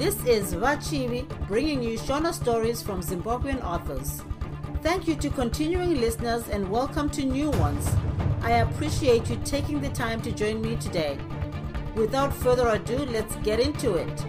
This 0.00 0.16
is 0.24 0.54
Vachivi 0.54 1.28
bringing 1.46 1.82
you 1.82 1.98
Shona 1.98 2.32
stories 2.32 2.80
from 2.80 3.02
Zimbabwean 3.02 3.62
authors. 3.62 4.22
Thank 4.82 5.06
you 5.06 5.14
to 5.16 5.28
continuing 5.28 6.00
listeners 6.00 6.48
and 6.48 6.70
welcome 6.70 7.10
to 7.10 7.22
new 7.22 7.50
ones. 7.50 7.86
I 8.40 8.52
appreciate 8.64 9.28
you 9.28 9.36
taking 9.44 9.78
the 9.82 9.90
time 9.90 10.22
to 10.22 10.32
join 10.32 10.62
me 10.62 10.76
today. 10.76 11.18
Without 11.94 12.32
further 12.32 12.68
ado, 12.68 12.96
let's 13.12 13.36
get 13.42 13.60
into 13.60 13.96
it. 13.96 14.24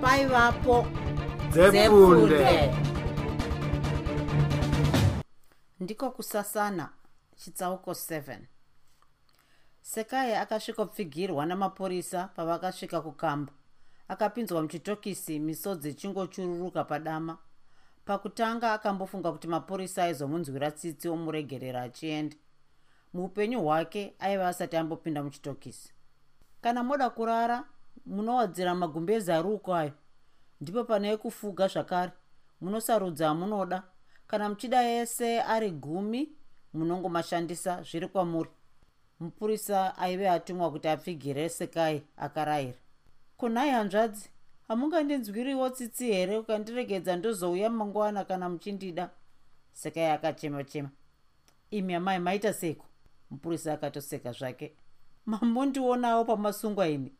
Bye, 0.00 0.26
Vapo. 0.26 0.84
Dzepfunde. 1.52 2.74
ndiko 5.80 6.10
kusasana 6.10 6.88
chitsauko 7.36 7.90
7 7.90 8.38
sekai 9.82 10.34
akasvikopfigirwa 10.34 11.46
namapurisa 11.46 12.28
pavakasvika 12.36 13.00
kukamba 13.00 13.52
akapinzwa 14.08 14.62
muchitokisi 14.62 15.38
misodzi 15.38 15.90
ichingochururuka 15.90 16.84
padama. 16.84 17.38
Pakutanga 18.04 18.72
akambofunga 18.72 19.32
kuti 19.32 19.48
mapurisa 19.48 20.04
aizomunzwira 20.04 20.70
tsitsi 20.70 21.08
omuregerera 21.08 21.82
achienda. 21.82 22.36
Muupenyu 23.12 23.60
hwake 23.60 24.14
aiva 24.18 24.48
asati 24.48 24.76
ambopinda 24.76 25.22
muchitokisi. 25.22 25.92
Kana 26.60 26.82
moda 26.82 27.10
kurara 27.10 27.64
munowadzira 28.06 28.74
magumbezi 28.74 29.32
ari 29.32 29.48
uko 29.48 29.74
ayo. 29.74 29.92
Ndipo 30.60 30.84
pane 30.84 31.16
kufuga 31.16 31.68
zvakare. 31.68 32.12
Munosarudza 32.60 33.28
amunoda 33.28 33.82
kana 34.26 34.48
muchida 34.48 34.90
ese 34.90 35.40
ari 35.42 35.70
gumi 35.70 36.32
munongomashandisa 36.72 37.82
zviri 37.82 38.08
kwamuri. 38.08 38.50
Mupurisa 39.20 39.98
aive 39.98 40.28
atumwa 40.30 40.70
kuti 40.70 40.88
apfigire 40.88 41.48
sekai 41.48 42.02
akarayira 42.16 42.78
kunhai 43.38 43.70
hanzvadzi 43.70 44.28
hamungandinzwiriwo 44.68 45.70
tsitsi 45.70 46.06
here 46.12 46.38
ukandiregedza 46.38 47.16
ndozouya 47.16 47.70
mangwana 47.70 48.24
kana 48.24 48.48
muchindida? 48.48 49.10
Sekai 49.72 50.10
akachema 50.10 50.64
chema 50.64 50.90
imi 51.70 51.94
amai 51.94 52.18
maita 52.18 52.52
seko 52.52 52.86
mupurisa 53.30 53.72
akatoseka 53.72 54.32
zvake. 54.32 54.72
Mambondionawo 55.26 56.24
pamasungwa 56.24 56.88
ini? 56.88 57.12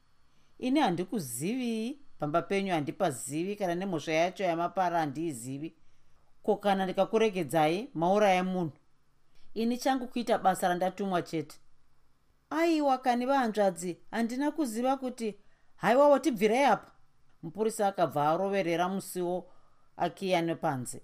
Ini 0.58 0.80
handikuzivi 0.80 1.98
pamba 2.18 2.42
penyu 2.42 2.72
handipazivi 2.72 3.56
kana 3.56 3.74
nemhosva 3.74 4.12
yacho 4.12 4.44
yamapara 4.44 4.98
handiizivi. 4.98 5.74
Ko 6.42 6.56
kana 6.56 6.84
ndikakuregedzai 6.84 7.90
mauraya 7.94 8.44
munhu? 8.44 8.72
Ini 9.54 9.78
changu 9.78 10.06
kuita 10.06 10.38
basa 10.38 10.68
randatumwa 10.68 11.22
chete. 11.22 11.56
Aiwa 12.50 12.98
kani 12.98 13.26
vahanzvadzi 13.26 13.96
handina 14.10 14.50
kuziva 14.50 14.96
kuti 14.96 15.38
haiwawo 15.78 16.18
tibvirei 16.18 16.64
apa? 16.64 16.90
Mupurisa 17.42 17.86
akabva 17.88 18.28
aroverera 18.28 18.88
musiwo 18.88 19.46
akiya 19.96 20.42
nepanze 20.42 21.02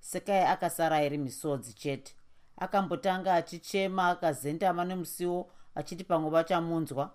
sekai 0.00 0.44
akasara 0.44 0.96
airi 0.96 1.18
misodzi 1.18 1.72
chete. 1.72 2.14
Akambotanga 2.56 3.34
achichema 3.34 4.08
akazendama 4.08 4.84
nemusiwo 4.84 5.50
achiti 5.74 6.04
pamwe 6.04 6.30
vachamunzwa 6.30 7.10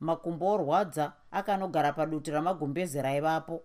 makumbo 0.00 0.46
orwadza 0.52 1.12
akanogara 1.30 1.92
paduti 1.92 2.30
ramagumbezi 2.30 3.02
raivapo. 3.02 3.62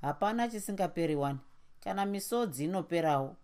Hapana 0.00 0.48
chisingaperi 0.48 1.14
wani 1.16 1.38
kana 1.80 2.06
misodzi 2.06 2.64
inoperawo. 2.64 3.36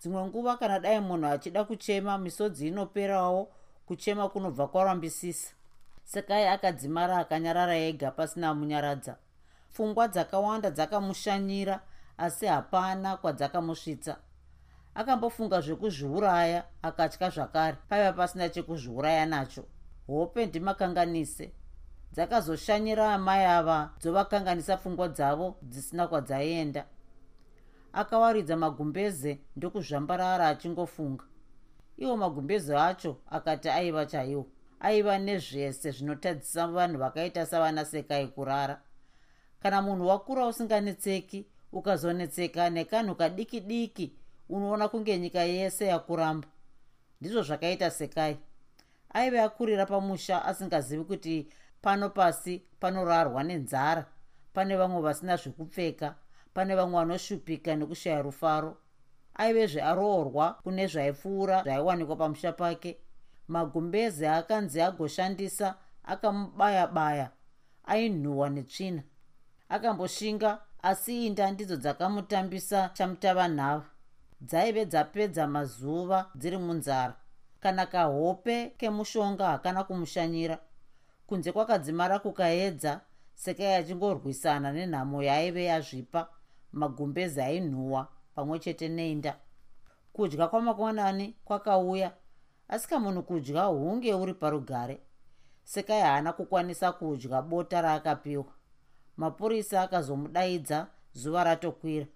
Dzimwe 0.00 0.24
nguva 0.26 0.56
kana 0.56 0.80
dai 0.80 1.00
munhu 1.00 1.26
achida 1.26 1.64
kuchema 1.64 2.18
misodzi 2.18 2.68
inoperawo. 2.68 3.52
Kuchema 3.86 4.28
kunobva 4.28 4.68
kwarambisisa 4.68 5.54
sekai 6.12 6.48
akadzimara 6.48 7.18
akanyarara 7.18 7.76
ega 7.76 8.10
pasina 8.10 8.54
munyaradza. 8.54 9.16
Pfungwa 9.72 10.08
dzakawanda 10.08 10.70
dzakamushanyira 10.70 11.80
asi 12.18 12.46
hapana 12.46 13.16
kwadzakamusvitsa. 13.16 14.16
Akambofunga 14.94 15.60
zvekuzviuraya 15.60 16.64
akatya 16.82 17.30
zvakare 17.30 17.76
paiva 17.88 18.12
pasina 18.12 18.48
chekuzviuraya 18.48 19.26
nacho. 19.26 19.64
Hope 20.06 20.46
ndimakanganise. 20.46 21.52
Dzakazoshanyira 22.12 23.14
amai 23.14 23.44
ava 23.44 23.90
dzovakanganisa 24.00 24.76
pfungwa 24.76 25.08
dzavo 25.08 25.56
dzisina 25.62 26.08
kwadzaienda 26.08 26.86
akawaridza 27.92 28.56
magumbeze 28.56 29.38
ndokuzvambarara 29.56 30.48
achingofunga. 30.48 31.24
Iwo 31.96 32.16
magumbeze 32.16 32.76
acho 32.76 33.16
akati 33.30 33.68
aiva 33.68 34.06
chaiwo 34.06 34.46
aiva 34.80 35.18
nezvese 35.18 35.90
zvinotadzisa 35.90 36.66
vanhu 36.66 36.98
vakaita 36.98 37.46
savana 37.46 37.84
sekai 37.84 38.26
kurara. 38.26 38.80
Kana 39.62 39.82
munhu 39.82 40.06
wakura 40.06 40.46
usinganetseki 40.46 41.46
ukazonetseka 41.72 42.70
nekanhu 42.70 43.14
kadiki 43.14 43.60
diki 43.60 44.12
unoona 44.48 44.88
kunge 44.88 45.18
nyika 45.18 45.40
yese 45.40 45.86
yakuramba. 45.86 46.48
Ndizvo 47.20 47.42
zvakaita 47.42 47.90
sekai. 47.90 48.36
Aive 49.14 49.40
akurira 49.40 49.86
pamusha 49.86 50.44
asingazivi 50.44 51.04
kuti 51.04 51.48
pano 51.82 52.10
pasi 52.10 52.62
panorarwa 52.80 53.42
nenzara 53.42 54.06
pane 54.52 54.76
vamwe 54.76 55.02
vasina 55.02 55.36
zvekupfeka 55.36 56.14
pane 56.54 56.74
vamwe 56.74 56.98
vanoshupika 56.98 57.76
nekushaya 57.76 58.22
rufaro. 58.22 58.76
Aivezve 59.34 59.82
aroorwa 59.82 60.52
kune 60.52 60.86
zvaipfuura 60.86 61.62
zvaiwanikwa 61.62 62.16
pamusha 62.16 62.52
pake 62.52 62.98
magumbezi 63.50 64.26
akanzi 64.26 64.78
agoshandisa 64.88 65.68
akamubaya-baya 66.12 67.30
ainhuhwa 67.84 68.48
netsvina. 68.50 69.02
Akamboshinga 69.68 70.50
asi 70.82 71.26
inda 71.26 71.50
ndidzo 71.50 71.76
dzakamutambisa 71.76 72.78
chamutavanhava 72.96 73.86
dzaive 74.40 74.84
dzapedza 74.86 75.46
mazuva 75.46 76.18
dziri 76.34 76.58
munzara. 76.58 77.14
Kana 77.60 77.86
kahope 77.86 78.56
kemushonga 78.78 79.46
hakana 79.46 79.84
kumushanyira. 79.84 80.58
Kunze 81.26 81.52
kwakadzimara 81.52 82.18
kukaedza 82.18 83.00
sekai 83.34 83.74
achingorwisana 83.74 84.72
nenhamo 84.72 85.22
yaaive 85.22 85.64
yazvipa 85.64 86.28
magumbezi 86.72 87.40
ainhuhwa 87.40 88.08
pamwe 88.34 88.58
chete 88.58 88.88
neinda. 88.88 89.36
Kudya 90.12 90.46
kwamakwanani 90.48 91.34
kwakauya 91.44 92.12
asi 92.70 92.88
kamunhu 92.88 93.22
kudya 93.22 93.64
hunge 93.64 94.14
uri 94.14 94.34
parugare 94.34 95.00
sekai 95.64 96.00
haana 96.00 96.32
kukwanisa 96.32 96.92
kudya 96.92 97.42
bota 97.42 97.80
raakapiwa. 97.82 98.44
Mapurisa 99.16 99.82
akazomudaidza 99.82 100.86
zuva 101.12 101.44
ratokwira. 101.44 102.06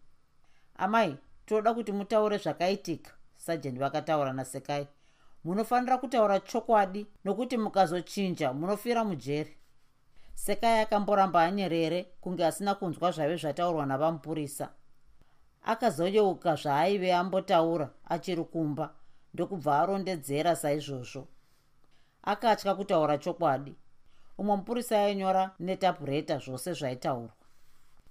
Amai 0.76 1.16
toda 1.46 1.74
kuti 1.74 1.92
mutaure 1.92 2.38
zvakaitika 2.38 3.10
sajeni 3.36 3.78
vakataura 3.78 4.32
nasekai. 4.32 4.86
Munofanira 5.44 5.98
kutaura 5.98 6.40
chokwadi 6.40 7.06
nokuti 7.24 7.56
mukazochinja 7.56 8.52
munofira 8.52 9.04
mujeri. 9.04 9.56
Sekai 10.34 10.80
akamboramba 10.80 11.42
anyerere 11.42 12.06
kunge 12.20 12.46
asina 12.46 12.74
kunzwa 12.74 13.10
zvaive 13.10 13.36
zvataurwa 13.36 13.86
navamupurisa. 13.86 14.68
Akazoyeuka 15.62 16.54
zvaaive 16.54 17.14
ambotaura 17.14 17.90
achiri 18.08 18.44
kumba 18.44 18.94
ndokubva 19.34 19.80
arondedzera 19.80 20.56
saizvozvo. 20.56 21.26
Akatya 22.22 22.74
kutaura 22.74 23.18
chokwadi. 23.18 23.74
Umwe 24.38 24.56
mupurisa 24.56 24.98
ainyora 24.98 25.50
netapureta 25.58 26.38
zvose 26.38 26.72
zvaitaurwa. 26.72 27.34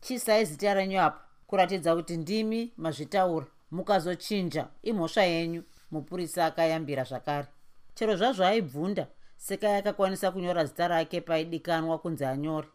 Chisai 0.01 0.45
zita 0.45 0.73
renyu 0.73 1.01
apa? 1.01 1.21
Kuratidza 1.47 1.95
kuti 1.95 2.17
ndimi 2.17 2.73
mazvitaura. 2.77 3.47
Mukazochinja 3.71 4.67
imhosva 4.83 5.23
yenyu 5.23 5.63
mupurisa 5.91 6.45
akayambira 6.45 7.03
zvakare. 7.03 7.47
Chero 7.95 8.15
zvazvo 8.15 8.45
aibvunda 8.45 9.07
sekai 9.37 9.75
akakwanisa 9.75 10.31
kunyora 10.31 10.65
zita 10.65 10.87
rake 10.87 11.21
paidikanwa 11.21 11.99
kunzi 11.99 12.25
anyore. 12.25 12.67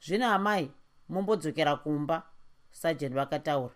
Zvino 0.00 0.26
amai 0.32 0.70
mombodzokera 1.08 1.76
kumba 1.76 2.22
sajeni 2.70 3.14
vakataura 3.14 3.74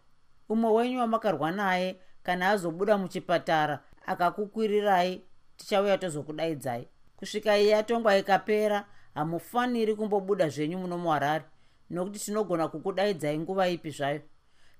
umwe 0.49 0.71
wenyu 0.71 1.01
wamakarwa 1.01 1.51
naye 1.51 1.97
kana 2.23 2.49
azobuda 2.49 2.99
muchipatara 2.99 3.85
akakukwirirai 4.09 5.23
tichauya 5.57 5.99
tozokudaidzai. 5.99 6.89
Kusvika 7.17 7.59
iyi 7.59 7.69
yatongwa 7.69 8.19
ikapera 8.19 8.85
hamufaniri 9.15 9.95
kumbobuda 9.95 10.49
zvenyu 10.49 10.79
muno 10.79 10.99
muharare 10.99 11.45
nokuti 11.91 12.19
tinogona 12.19 12.69
kukudaidzai 12.69 13.39
nguva 13.39 13.69
ipi 13.69 13.91
zvayo. 13.91 14.21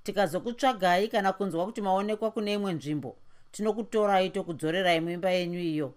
Tikazokutsvagai 0.03 1.09
kana 1.09 1.33
kunzwa 1.33 1.67
kuti 1.67 1.81
maonekwa 1.81 2.31
kune 2.31 2.53
imwe 2.53 2.73
nzvimbo 2.73 3.17
tinokutorai 3.51 4.31
tokudzorerai 4.31 5.01
muimba 5.01 5.31
yenyu 5.31 5.61
iyo. 5.61 5.95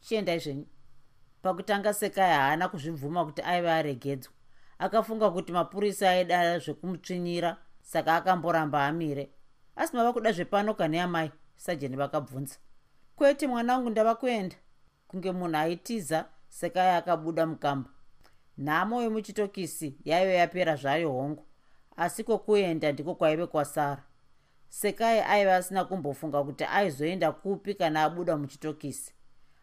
Chiendai 0.00 0.38
zvenyu. 0.38 0.66
Pakutanga 1.42 1.94
sekai 1.94 2.32
haana 2.32 2.68
kuzvibvuma 2.68 3.24
kuti 3.24 3.42
aive 3.42 3.70
aregedzwa. 3.70 4.32
Akafunga 4.78 5.30
kuti 5.30 5.52
mapurisa 5.52 6.10
aida 6.10 6.58
zvekumutsvinyira 6.58 7.56
saka 7.82 8.16
akamboramba 8.16 8.86
amire. 8.86 9.30
Asi 9.76 9.96
mava 9.96 10.12
kuda 10.12 10.32
zvepano 10.32 10.74
kane 10.74 11.00
amai 11.00 11.30
sajeni 11.58 11.96
vakabvunza. 11.96 12.56
Kwete 13.16 13.46
mwana 13.46 13.72
wangu 13.72 13.90
ndava 13.90 14.14
kuenda? 14.14 14.56
Kunge 15.08 15.32
munhu 15.32 15.56
aitiza 15.56 16.24
sekai 16.48 16.96
akabuda 16.96 17.46
mukamba. 17.46 17.90
Nhamo 18.58 19.02
yomuchitokisi 19.02 19.96
yaive 20.04 20.34
yapera 20.34 20.76
zvayo 20.76 21.12
hongu. 21.12 21.44
Asi 21.96 22.24
kwokuenda 22.24 22.92
ndiko 22.92 23.14
kwaive 23.14 23.46
kwasara. 23.46 24.02
Sekai 24.68 25.20
aiva 25.20 25.56
asina 25.56 25.84
kumbofunga 25.84 26.44
kuti 26.44 26.64
aizoenda 26.64 27.32
kupi 27.32 27.74
kana 27.74 28.02
abuda 28.04 28.36
muchitokisi. 28.36 29.14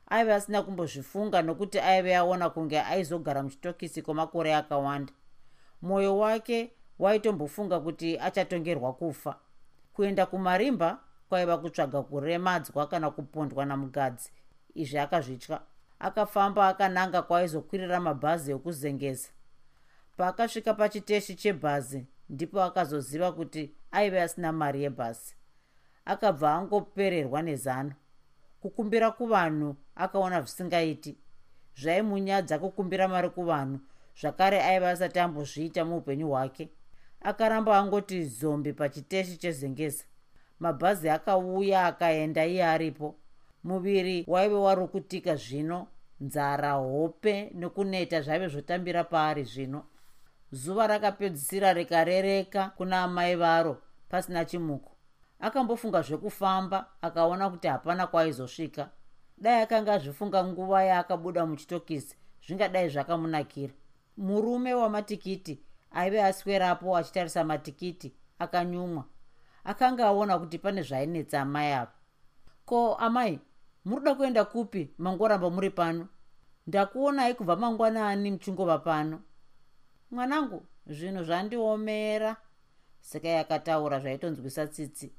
Aive 0.10 0.34
asina 0.34 0.62
kumbozvifunga 0.62 1.42
nokuti 1.42 1.80
aive 1.80 2.16
aona 2.16 2.50
kunge 2.50 2.82
aizogara 2.82 3.44
muchitokisi 3.44 4.02
kwemakore 4.02 4.56
akawanda. 4.56 5.14
Mwoyo 5.82 6.18
wake 6.18 6.72
waitombofunga 7.00 7.80
kuti 7.80 8.20
achatongerwa 8.20 8.94
kufa. 8.94 9.40
Kuenda 9.94 10.26
kumarimba 10.26 11.00
kwaiva 11.30 11.58
kutsvaga 11.58 12.02
kuremadzwa 12.04 12.88
kana 12.88 13.12
kupondwa 13.12 13.66
namugadzi. 13.66 14.32
Izvi 14.76 14.98
akazvitya. 14.98 15.62
Akafamba 16.00 16.68
akananga 16.68 17.22
kwaaizokwirira 17.22 18.00
mabhazi 18.00 18.52
ekuzengeza 18.52 19.30
paakasvika 20.18 20.74
pachiteshi 20.74 21.36
chebhazi 21.36 22.06
ndipo 22.30 22.64
akazoziva 22.64 23.32
kuti 23.32 23.76
aive 23.92 24.22
asina 24.22 24.52
mari 24.52 24.84
yebhasi 24.84 25.36
akabva 26.06 26.54
angopererwa 26.54 27.42
nezano. 27.42 27.94
Kukumbira 28.62 29.12
kuvanhu 29.12 29.76
akaona 29.96 30.42
zvisingaiti. 30.42 31.18
Zvaimunyadza 31.82 32.60
kukumbira 32.60 33.08
mari 33.08 33.30
kuvanhu 33.30 33.80
zvakare 34.20 34.64
aiva 34.64 34.90
asati 34.90 35.20
ambozviita 35.20 35.86
muupenyu 35.86 36.28
hwake. 36.30 36.70
Akaramba 37.22 37.78
angoti 37.78 38.26
zombe 38.26 38.74
pachiteshi 38.74 39.38
chezengeza 39.38 40.04
mabhazi 40.60 41.10
akauya 41.10 41.86
akaenda 41.86 42.46
iye 42.46 42.66
aripo. 42.66 43.16
Muviri 43.64 44.26
waive 44.28 44.56
warukutika 44.56 45.36
zvino 45.36 45.88
nzara 46.20 46.72
hope 46.72 47.52
nekuneta 47.54 48.22
zvaive 48.22 48.48
zvotambira 48.48 49.04
paari 49.04 49.44
zvino. 49.44 49.84
Zuva 50.52 50.88
rakapedzisira 50.88 51.74
rikarereka 51.74 52.72
kuna 52.78 53.04
amai 53.04 53.36
varo 53.36 53.82
pasina 54.10 54.46
chimuko. 54.46 54.92
Akambofunga 55.40 56.02
zvekufamba 56.02 56.86
akaona 57.02 57.50
kuti 57.50 57.68
hapana 57.68 58.08
kwaaizosvika 58.08 58.90
dai 59.38 59.62
akanga 59.62 59.94
azvifunga 59.94 60.44
nguva 60.44 60.84
yaakabuda 60.84 61.46
muchitokisi 61.46 62.16
zvingadai 62.46 62.90
zvakamunakira. 62.90 63.74
Murume 64.18 64.74
wamatikiti 64.74 65.60
aive 65.92 66.24
aswerapo 66.24 66.98
achitarisa 66.98 67.44
matikiti 67.44 68.14
akanyumwa 68.40 69.04
akanga 69.66 70.08
aona 70.08 70.40
kuti 70.40 70.58
pane 70.58 70.82
zvainetsa 70.82 71.42
amai 71.42 71.72
ava 71.74 71.96
ko 72.66 72.96
amai 72.96 73.40
muri 73.86 74.04
da 74.04 74.16
kuenda 74.16 74.46
kupi? 74.46 74.94
Mangoramba 74.98 75.50
muri 75.50 75.70
pano. 75.70 76.08
Ndakuonai 76.68 77.34
kubva 77.34 77.56
mangwanani 77.56 78.32
muchingova 78.32 78.78
pano. 78.78 79.22
Mwanangu 80.12 80.66
zvinhu 80.88 81.24
zvandiomera. 81.24 82.38
Sekai 83.00 83.38
akataura 83.38 84.00
zvaitonzwisa 84.00 84.68
tsitsi. 84.68 85.14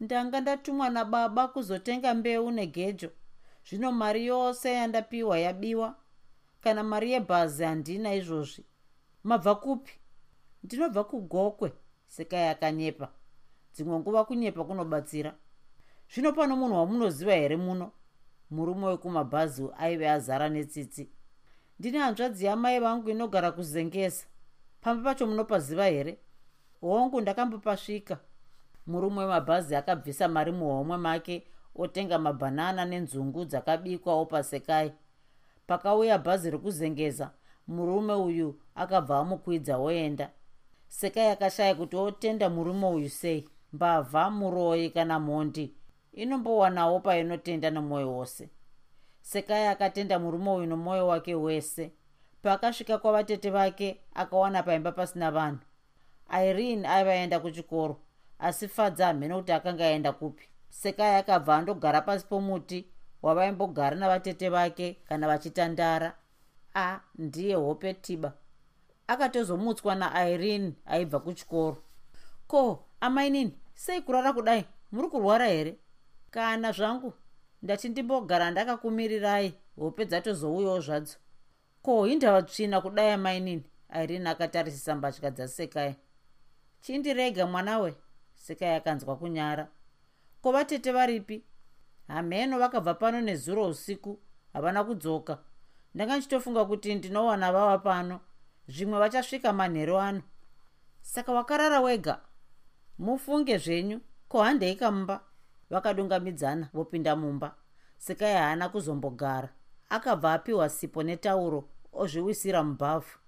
Ndanga 0.00 0.40
ndatumwa 0.40 0.90
nababa 0.90 1.48
kuzotenga 1.48 2.14
mbeu 2.14 2.50
negejo. 2.50 3.10
Zvino 3.66 3.92
mari 3.92 4.26
yose 4.26 4.72
yandapiwa 4.72 5.38
yabiwa. 5.38 5.96
Kana 6.60 6.82
mari 6.82 7.12
yebhazi 7.12 7.64
handina 7.64 8.14
izvozvi. 8.14 8.64
Mabva 9.24 9.54
kupi? 9.54 9.92
Ndinobva 10.62 11.04
kugokwe. 11.04 11.72
Sekai 12.06 12.48
akanyepa 12.48 13.08
dzimwe 13.74 13.98
nguva 13.98 14.24
kunyepa 14.24 14.64
kunobatsira 14.64 15.34
zvino 16.10 16.32
pano 16.32 16.56
munhu 16.56 16.76
wamunoziva 16.76 17.32
here 17.32 17.56
muno? 17.56 17.92
Murume 18.50 18.86
wekumabhazi 18.86 19.68
aive 19.78 20.10
azara 20.10 20.48
netsitsi. 20.48 21.08
Ndine 21.78 21.98
hanzvadzi 21.98 22.44
yamai 22.46 22.80
vangu 22.80 23.10
inogara 23.10 23.52
kuzengesa. 23.52 24.26
Pamba 24.80 25.10
pacho 25.10 25.26
munopaziva 25.26 25.84
here? 25.84 26.18
Hongu 26.80 27.20
ndakambopasvika 27.20 28.18
murume 28.86 29.20
wemabhazi 29.20 29.76
akabvisa 29.76 30.28
mari 30.28 30.52
muhomwe 30.52 30.96
make 30.96 31.46
otenga 31.74 32.18
mabhanana 32.18 32.84
nenzungu 32.84 33.44
dzakabikwawo 33.44 34.26
pasekai 34.26 34.92
pakauya 35.66 36.18
bhazi 36.18 36.50
rekuzengeza 36.50 37.30
murume 37.68 38.14
uyu 38.14 38.60
akabva 38.74 39.18
amukwidza 39.18 39.78
oenda. 39.78 40.30
Sekai 40.88 41.28
akashaya 41.28 41.74
kuti 41.74 41.96
otenda 41.96 42.50
murume 42.50 42.86
uyu 42.86 43.10
sei 43.10 43.48
mbavha 43.74 44.30
muroyi 44.30 44.90
kana 44.90 45.16
mhondi 45.20 45.74
inombowanawo 46.12 47.00
painotenda 47.00 47.70
nemwoyo 47.70 48.12
wose. 48.16 48.50
Sekai 49.20 49.66
akatenda 49.66 50.18
murume 50.18 50.50
uyu 50.50 50.66
nomwoyo 50.66 51.06
wake 51.06 51.34
wese. 51.34 51.92
Paakasvika 52.42 52.98
kwavatete 52.98 53.50
vake 53.50 54.00
akawana 54.14 54.62
paimba 54.62 54.92
pasina 54.92 55.30
vanhu. 55.30 55.58
Irene 56.42 56.88
aivaenda 56.88 57.40
kuchikoro 57.40 57.96
asi 58.38 58.68
fadza 58.68 59.06
hamhene 59.06 59.34
kuti 59.34 59.52
akanga 59.52 59.84
aenda 59.86 60.12
kupi. 60.12 60.48
Sekai 60.70 61.14
akabva 61.16 61.56
andogara 61.56 62.00
pasi 62.00 62.26
pomuti 62.26 62.86
wavaimbogara 63.22 63.96
navatete 63.96 64.48
vake 64.48 64.96
kana 65.08 65.26
vachitandara. 65.26 66.14
A 66.74 67.00
ndiye 67.18 67.54
hope 67.54 67.94
tiba 67.94 68.32
akatozomutswa 69.06 69.94
nairene 69.94 70.72
aibva 70.86 71.20
kuchikoro. 71.20 71.76
Ko 72.46 72.84
amainini 73.00 73.52
sei 73.74 74.02
kurara 74.02 74.32
kudai 74.32 74.64
muri 74.92 75.08
kurwara 75.08 75.46
here? 75.46 75.78
Kana 76.30 76.72
zvangu 76.72 77.12
ndati 77.62 77.88
ndimbogara 77.88 78.50
ndakakumirirai 78.50 79.54
hope 79.76 80.04
dzatozouyawo 80.04 80.80
zvadzo. 80.80 81.16
Ko 81.82 82.04
hindava 82.04 82.42
tsvina 82.42 82.80
kudai 82.80 83.10
amainini 83.10 83.64
irene 84.02 84.30
akatarisisa 84.30 84.94
mbatya 84.94 85.30
dzasekai. 85.30 85.96
Chindirega 86.80 87.46
mwanawe 87.46 87.94
sekai 88.34 88.74
akanzwa 88.74 89.16
kunyara. 89.16 89.68
Ko 90.42 90.52
vatete 90.52 90.92
varipi? 90.92 91.44
Hamheno 92.08 92.58
vakabva 92.58 92.94
pano 92.94 93.20
nezuro 93.20 93.66
usiku 93.66 94.18
havana 94.52 94.84
kudzoka. 94.84 95.38
Ndanga 95.94 96.12
ndichitofunga 96.16 96.64
kuti 96.64 96.94
ndinowana 96.94 97.52
vava 97.52 97.78
pano. 97.78 98.20
Zvimwe 98.68 98.98
vachasvika 98.98 99.52
manheru 99.52 99.98
ano. 99.98 100.22
Saka 101.02 101.32
wakarara 101.32 101.80
wega 101.80 102.20
mufunge 102.98 103.58
zvenyu. 103.58 104.00
Ko 104.28 104.42
handei 104.42 104.76
kamumba? 104.76 105.20
Vakadungamidzana 105.70 106.68
vopinda 106.72 107.16
mumba. 107.16 107.54
Sekai 107.98 108.34
haana 108.34 108.68
kuzombogara. 108.68 109.48
Akabva 109.88 110.32
apiwa 110.32 110.68
sipo 110.68 111.02
netauro 111.02 111.68
ozviwisira 111.92 112.62
mubhavhu. 112.64 113.18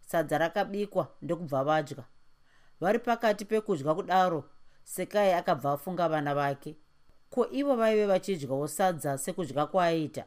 Sadza 0.00 0.38
rakabikwa 0.38 1.08
ndokubva 1.22 1.64
vadya. 1.64 2.04
Vari 2.80 2.98
pakati 2.98 3.44
pekudya 3.44 3.94
kudaro 3.94 4.44
sekai 4.84 5.32
akabva 5.32 5.72
afunga 5.72 6.08
vana 6.08 6.34
vake. 6.34 6.76
Ko 7.30 7.46
ivo 7.50 7.76
vaive 7.76 8.06
vachidyawo 8.06 8.68
sadza 8.68 9.18
sekudya 9.18 9.66
kwaaiita 9.66 10.24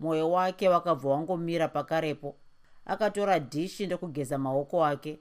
mwoyo 0.00 0.30
wake 0.30 0.68
wakabva 0.68 1.10
wangomira 1.10 1.68
pakarepo. 1.68 2.36
Akatora 2.84 3.38
dhishi 3.38 3.86
ndokugeza 3.86 4.38
maoko 4.38 4.84
ake 4.84 5.20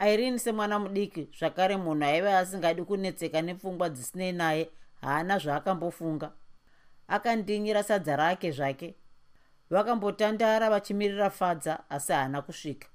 irene 0.00 0.38
semwana 0.38 0.78
mudiki 0.78 1.28
zvakare 1.38 1.76
munhu 1.76 2.04
aive 2.04 2.32
asingadi 2.32 2.82
kunetseka 2.82 3.42
nepfungwa 3.42 3.88
dzisinei 3.88 4.32
naye 4.32 4.70
haana 5.00 5.38
zvaakambofunga 5.38 6.32
akandinyira 7.08 7.82
sadza 7.82 8.16
rake 8.16 8.50
zvake. 8.50 8.94
Vakambotandara 9.70 10.70
vachimirira 10.70 11.30
fadza 11.30 11.90
asi 11.90 12.12
haana 12.12 12.42
kusvika. 12.42 12.88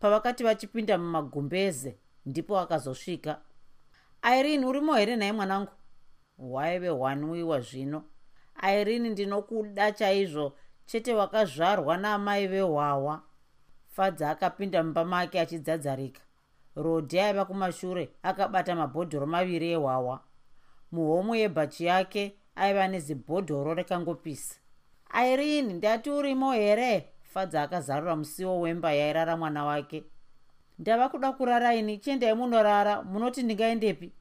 Pavakati 0.00 0.44
vachipinda 0.44 0.98
mumagumbeze 0.98 1.98
ndipo 2.26 2.58
akazosvika. 2.58 3.40
Irene 4.38 4.66
urimo 4.66 4.94
here 4.94 5.16
nhaye 5.16 5.32
mwanangu? 5.32 5.70
Waive 6.38 6.88
hwanwiwa 6.88 7.60
zvino. 7.60 8.04
Irene 8.62 9.08
ndinokuda 9.08 9.92
chaizvo. 9.92 10.52
Chete 10.86 11.14
wakazvarwa 11.14 11.96
naamai 11.96 12.46
vehwawa 12.46 13.22
fadza 13.92 14.30
akapinda 14.30 14.82
mumba 14.82 15.04
make 15.04 15.40
achidzadzarika. 15.40 16.20
Rodhi 16.76 17.20
aiva 17.20 17.44
kumashure 17.44 18.08
akabata 18.22 18.74
mabhodhoro 18.74 19.26
maviri 19.26 19.70
ehwawa 19.72 20.20
muhomwe 20.92 21.38
yebhachi 21.38 21.84
yake 21.84 22.36
aiva 22.56 22.88
nezibhodhoro 22.88 23.74
rekangopisa. 23.74 24.54
Irene 25.24 25.72
ndati 25.74 26.10
urimo 26.10 26.52
here? 26.52 27.08
Fadza 27.22 27.62
akazarura 27.62 28.16
musiwo 28.16 28.60
wemba 28.60 28.92
yairara 28.92 29.36
mwana 29.36 29.64
wake. 29.64 30.04
Ndava 30.78 31.08
kuda 31.08 31.32
kurara 31.32 31.74
ini 31.74 31.98
chiendai 31.98 32.34
munorara 32.34 33.02
munoti 33.02 33.42
ndingaendepi? 33.42 34.12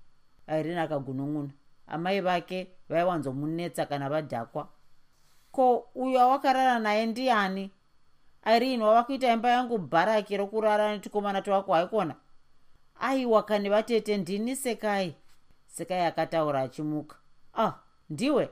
Irene 0.48 0.82
akagunun'una. 0.82 1.50
Amai 1.88 2.22
vake 2.22 2.68
vaiwanzomunetsa 2.90 3.86
kana 3.86 4.10
vadhakwa. 4.10 4.68
Ko 5.52 5.88
uyo 5.96 6.20
awakarara 6.22 6.80
naye 6.80 7.06
ndiani 7.06 7.72
irene 8.46 8.84
wava 8.84 9.04
kuita 9.04 9.34
imba 9.34 9.50
yangu 9.50 9.78
bharaki 9.78 10.38
rokurara 10.38 10.92
netikomana 10.92 11.42
twako 11.42 11.74
haikona? 11.74 12.16
Aiwa 13.00 13.44
kani 13.44 13.70
vatete 13.70 14.18
ndini 14.18 14.56
sekai. 14.56 15.16
Sekai 15.68 16.02
akataura 16.06 16.62
achimuka. 16.62 17.18
Ah 17.58 17.74
ndiwe? 18.10 18.50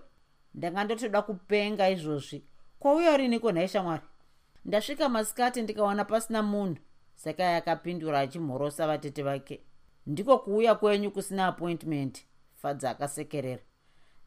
Ndanga 0.56 0.84
ndotoda 0.84 1.22
kupenga 1.22 1.90
izvozvi. 1.90 2.44
Kwauya 2.80 3.18
riniko 3.18 3.52
nhaye 3.52 3.68
shamwari 3.68 4.04
ndasvika 4.66 5.10
masikati 5.10 5.62
ndikawana 5.62 6.06
pasina 6.06 6.44
munhu. 6.44 6.78
Sekai 7.16 7.56
akapindura 7.56 8.20
achimhorosa 8.20 8.88
vatete 8.88 9.24
vake. 9.24 9.60
Ndiko 10.08 10.38
kuuya 10.38 10.76
kwenyu 10.76 11.12
kusina 11.12 11.48
appointment. 11.48 12.26
Fadza 12.56 12.90
akasekerera. 12.90 13.62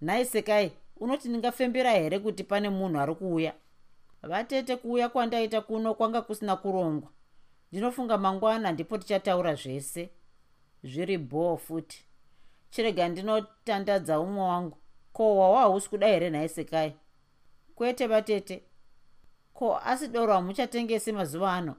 Nhai 0.00 0.25
sekai 0.25 0.73
unoti 0.97 1.28
ndingafembera 1.28 1.90
here 1.90 2.19
kuti 2.19 2.45
pane 2.45 2.69
munhu 2.71 3.00
ari 3.00 3.14
kuuya 3.14 3.54
vatete 4.23 4.76
kuuya 4.76 5.09
kwandaita 5.09 5.61
kuno 5.61 5.95
kwanga 5.95 6.23
kusina 6.23 6.57
kurongwa. 6.57 7.11
Ndinofunga 7.73 8.19
mangwana 8.19 8.73
ndipo 8.73 8.99
tichataura 8.99 9.55
zvese. 9.55 10.11
Zviri 10.85 11.19
bhoo 11.19 11.57
futi. 11.57 12.07
Chirega 12.71 13.09
ndinotandadza 13.09 14.21
umwe 14.21 14.43
wangu. 14.43 14.76
Ko 15.12 15.37
wawa 15.37 15.61
hausi 15.61 15.88
kuda 15.91 16.07
here 16.07 16.31
nhai 16.31 16.49
sekai? 16.49 16.97
Kwete 17.75 18.07
vatete. 18.07 18.62
Ko 19.55 19.79
asi 19.79 20.09
doro 20.09 20.33
hamuchatengesi 20.33 21.12
mazuva 21.12 21.52
ano? 21.52 21.76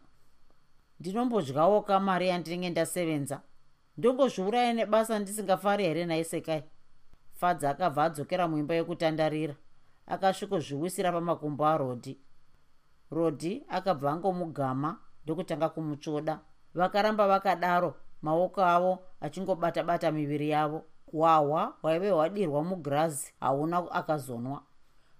Ndinombodyawo 0.99 1.81
kamari 1.81 2.27
yandinenge 2.27 2.69
ndasevenza. 2.69 3.41
Ndombozviuraya 3.97 4.73
nebasa 4.73 5.19
ndisingafari 5.19 5.83
here 5.83 6.05
nhai 6.05 6.23
sekai? 6.23 6.63
Fadza 7.33 7.69
akabva 7.69 8.03
adzokera 8.03 8.47
muimba 8.47 8.75
yekutandarira 8.75 9.55
akasvikozviwisira 10.07 11.11
pamakumbo 11.11 11.65
arodhi 11.65 12.17
rodhi 13.11 13.63
akabva 13.69 14.11
angomugama 14.11 14.97
ndokutanga 15.23 15.69
kumutsvoda. 15.69 16.39
Vakaramba 16.73 17.27
vakadaro 17.27 17.95
maoko 18.21 18.61
avo 18.61 18.99
achingobata-bata 19.21 20.11
miviri 20.11 20.49
yavo. 20.49 20.83
Hwahwa 21.11 21.73
hwaive 21.81 22.09
hwadirwa 22.09 22.63
mugirazi 22.63 23.33
hauna 23.39 23.91
akazonwa. 23.91 24.61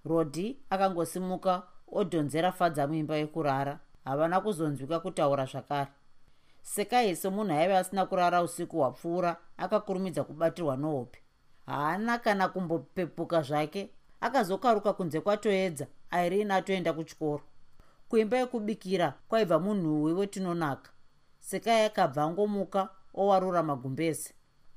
Rodhi 0.06 0.60
akangosimuka 0.70 1.64
odhonzera 1.92 2.52
fadza 2.52 2.88
muimba 2.88 3.16
yekurara. 3.16 3.80
Havana 4.06 4.42
kuzonzwika 4.42 5.00
kutaura 5.00 5.46
zvakare. 5.46 5.92
Sekai 6.62 7.16
semunhu 7.16 7.54
aive 7.54 7.78
asina 7.78 8.06
kurara 8.06 8.44
usiku 8.44 8.78
hwapfuura 8.78 9.38
akakurumidza 9.58 10.24
kubatirwa 10.24 10.78
nohope 10.78 11.20
haana 11.66 12.18
kana 12.20 12.48
kumbopepuka 12.48 13.42
zvake. 13.42 13.90
Akazokaruka 14.22 14.94
kunze 14.94 15.22
kwatoedza 15.22 15.88
airini 16.10 16.54
atoenda 16.54 16.94
kuchikoro 16.94 17.44
kuimba 18.14 18.38
yekubikira 18.38 19.14
kwaibva 19.28 19.60
munhuwi 19.60 20.14
wetinonaka. 20.14 20.92
Sekai 21.40 21.86
akabva 21.86 22.24
angomuka 22.24 22.90
owarura 23.14 23.64
magumbezi 23.64 24.34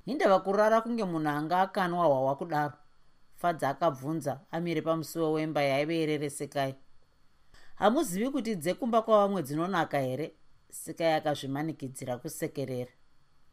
hindava 0.07 0.41
kurara 0.41 0.81
kunge 0.81 1.05
munhu 1.05 1.29
anga 1.29 1.61
akanwa 1.61 2.07
hwawa 2.07 2.37
kudaro. 2.37 2.73
Fadza 3.35 3.69
akabvunza 3.69 4.41
amire 4.51 4.81
pamusuwo 4.81 5.33
wemba 5.33 5.63
yaive 5.63 6.03
ireresekai 6.03 6.75
hamuzivi 7.75 8.31
kuti 8.31 8.57
dzekumba 8.57 9.03
kwavamwe 9.03 9.43
dzinonaka 9.43 9.99
here? 10.01 10.33
Sekai 10.71 11.13
akazvimanikidzira 11.13 12.17
kusekerera. 12.17 12.93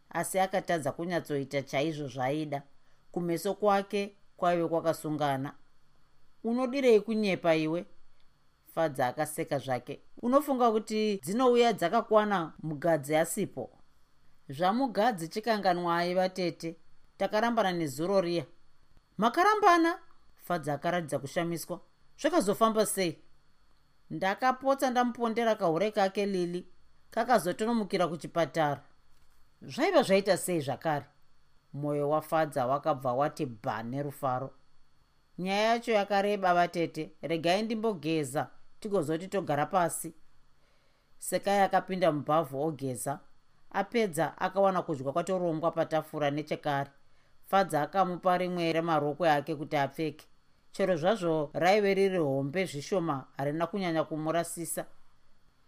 Asi 0.09 0.39
akatadza 0.39 0.91
kunyatsoita 0.91 1.61
chaizvo 1.61 2.07
zvaaida 2.07 2.63
kumeso 3.11 3.53
kwake 3.53 4.15
kwaive 4.37 4.67
kwakasungana. 4.67 5.53
Unodirei 6.43 7.01
kunyepa 7.01 7.55
iwe 7.55 7.85
fadza 8.75 9.07
akaseka 9.07 9.59
zvake. 9.59 10.01
Unofunga 10.21 10.71
kuti 10.71 11.19
dzinouya 11.23 11.73
dzakakwana 11.73 12.53
mugadzi 12.63 13.15
asipo? 13.15 13.69
Zvamugadzi 14.49 15.27
chikanganwai 15.27 16.13
vatete. 16.13 16.75
Takarambana 17.17 17.71
nezuro 17.71 18.21
riya. 18.21 18.45
Makarambana? 19.17 19.99
Fadza 20.35 20.73
akaratidza 20.73 21.19
kushamiswa. 21.19 21.79
Zvakazofamba 22.21 22.85
sei? 22.85 23.17
Ndakapotsa 24.09 24.89
ndamupondera 24.89 25.55
kahure 25.55 25.91
kake 25.91 26.25
lili. 26.25 26.67
Kakazotonomukira 27.11 28.07
kuchipatara. 28.07 28.83
Zvaiva 29.61 30.03
zvaita 30.03 30.37
sei 30.37 30.61
zvakare? 30.61 31.05
Mwoyo 31.73 32.09
wafadza 32.09 32.67
wakabva 32.67 33.13
wati 33.13 33.45
bha 33.45 33.83
nerufaro. 33.83 34.53
Nyaya 35.37 35.61
yacho 35.61 35.91
yakareba 35.91 36.53
vatete. 36.53 37.11
Regai 37.21 37.63
ndimbogeza 37.63 38.49
tigozoti 38.83 39.27
togara 39.27 39.65
pasi. 39.65 40.13
Sekai 41.19 41.59
akapinda 41.61 42.11
mubhavhu 42.11 42.61
ogeza 42.67 43.19
apedza 43.71 44.37
akawana 44.37 44.81
kudya 44.81 45.11
kwatorongwa 45.11 45.71
patafura 45.71 46.31
nechekare. 46.31 46.91
Fadza 47.45 47.81
akamupa 47.81 48.37
rimwe 48.37 48.73
remarokwe 48.73 49.31
ake 49.31 49.55
kuti 49.55 49.77
apfeke. 49.77 50.25
Chero 50.71 50.95
zvazvo 50.95 51.49
raive 51.53 51.93
riri 51.93 52.17
hombe 52.17 52.65
zvishoma 52.65 53.25
harina 53.37 53.67
kunyanya 53.67 54.03
kumurasisa. 54.03 54.85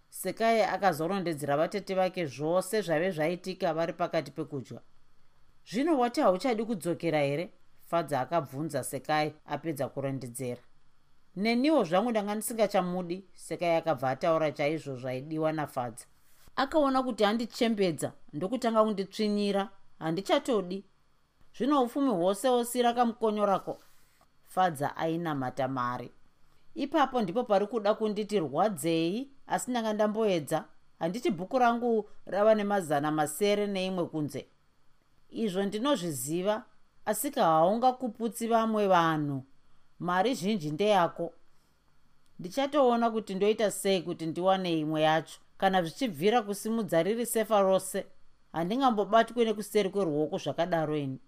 Sekai 0.10 0.62
akazorondedzera 0.62 1.58
vatete 1.58 1.96
vake 1.96 2.26
zvose 2.26 2.82
zvaive 2.82 3.12
zvaitika 3.12 3.74
vari 3.74 3.94
pakati 3.94 4.32
pekudya. 4.32 4.80
Zvino 5.72 6.00
wati 6.00 6.22
hauchadi 6.22 6.66
kudzokera 6.66 7.20
here? 7.20 7.50
Fadza 7.88 8.20
akabvunza 8.22 8.84
sekai 8.84 9.34
apedza 9.46 9.88
kurondedzera 9.90 10.62
neniwo 11.36 11.84
zvangu 11.84 12.12
ndanga 12.12 12.36
ndisingachamudi 12.36 13.26
sekai 13.34 13.76
akabva 13.76 14.10
ataura 14.10 14.52
chaizvo 14.52 14.96
zvaidiwa 14.96 15.52
nafadza. 15.52 16.06
Akaona 16.56 17.04
kuti 17.04 17.24
handichembedza 17.24 18.12
ndokutanga 18.34 18.84
kunditsvinyira 18.84 19.70
handichatodi 20.00 20.86
zvino 21.58 21.84
ufumi 21.84 22.10
hwose 22.10 22.50
osi 22.50 22.82
rakamukonyorako 22.82 23.80
fadza 24.48 24.98
ainamata 24.98 25.68
mari. 25.68 26.12
Ipapo 26.76 27.22
ndipo 27.22 27.44
pari 27.44 27.68
kuda 27.68 27.94
kunditi 27.94 28.40
rwadzei 28.40 29.32
asi 29.48 29.72
ndanga 29.72 29.94
ndamboedza. 29.94 30.66
Handiti 31.00 31.32
bhuku 31.32 31.60
rangu 31.60 32.10
rava 32.26 32.56
nemazana 32.56 33.12
masere 33.12 33.68
neimwe 33.68 34.06
kunze. 34.06 34.48
Izvo 35.30 35.64
ndinozviziva 35.64 36.64
asika 37.06 37.44
haungakuputsi 37.44 38.48
vamwe 38.48 38.88
vanhu 38.88 39.44
mari 40.00 40.34
zhinji 40.36 40.72
ndeyako. 40.72 41.34
Ndichatoona 42.40 43.12
kuti 43.12 43.36
ndoita 43.36 43.72
sei 43.72 44.02
kuti 44.02 44.26
ndiwane 44.26 44.80
imwe 44.80 45.02
yacho. 45.02 45.40
Kana 45.58 45.82
zvichibvira 45.84 46.42
kusimudza 46.42 47.04
riri 47.04 47.26
sefa 47.26 47.62
rose 47.62 48.06
handingambobatwi 48.52 49.46
nekuseri 49.46 49.90
kweruoko 49.90 50.38
zvakadaro 50.38 50.98
ini. 50.98 51.20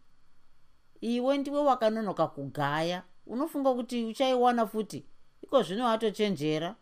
Iwe 1.02 1.38
ndiwe 1.38 1.60
wakanonoka 1.60 2.28
kugaya. 2.28 3.04
Unofunga 3.28 3.74
kuti 3.74 4.06
uchaiwana 4.06 4.68
futi? 4.68 5.06
Iko 5.44 5.64
zvino 5.64 5.90
atochenjera? 5.90 6.76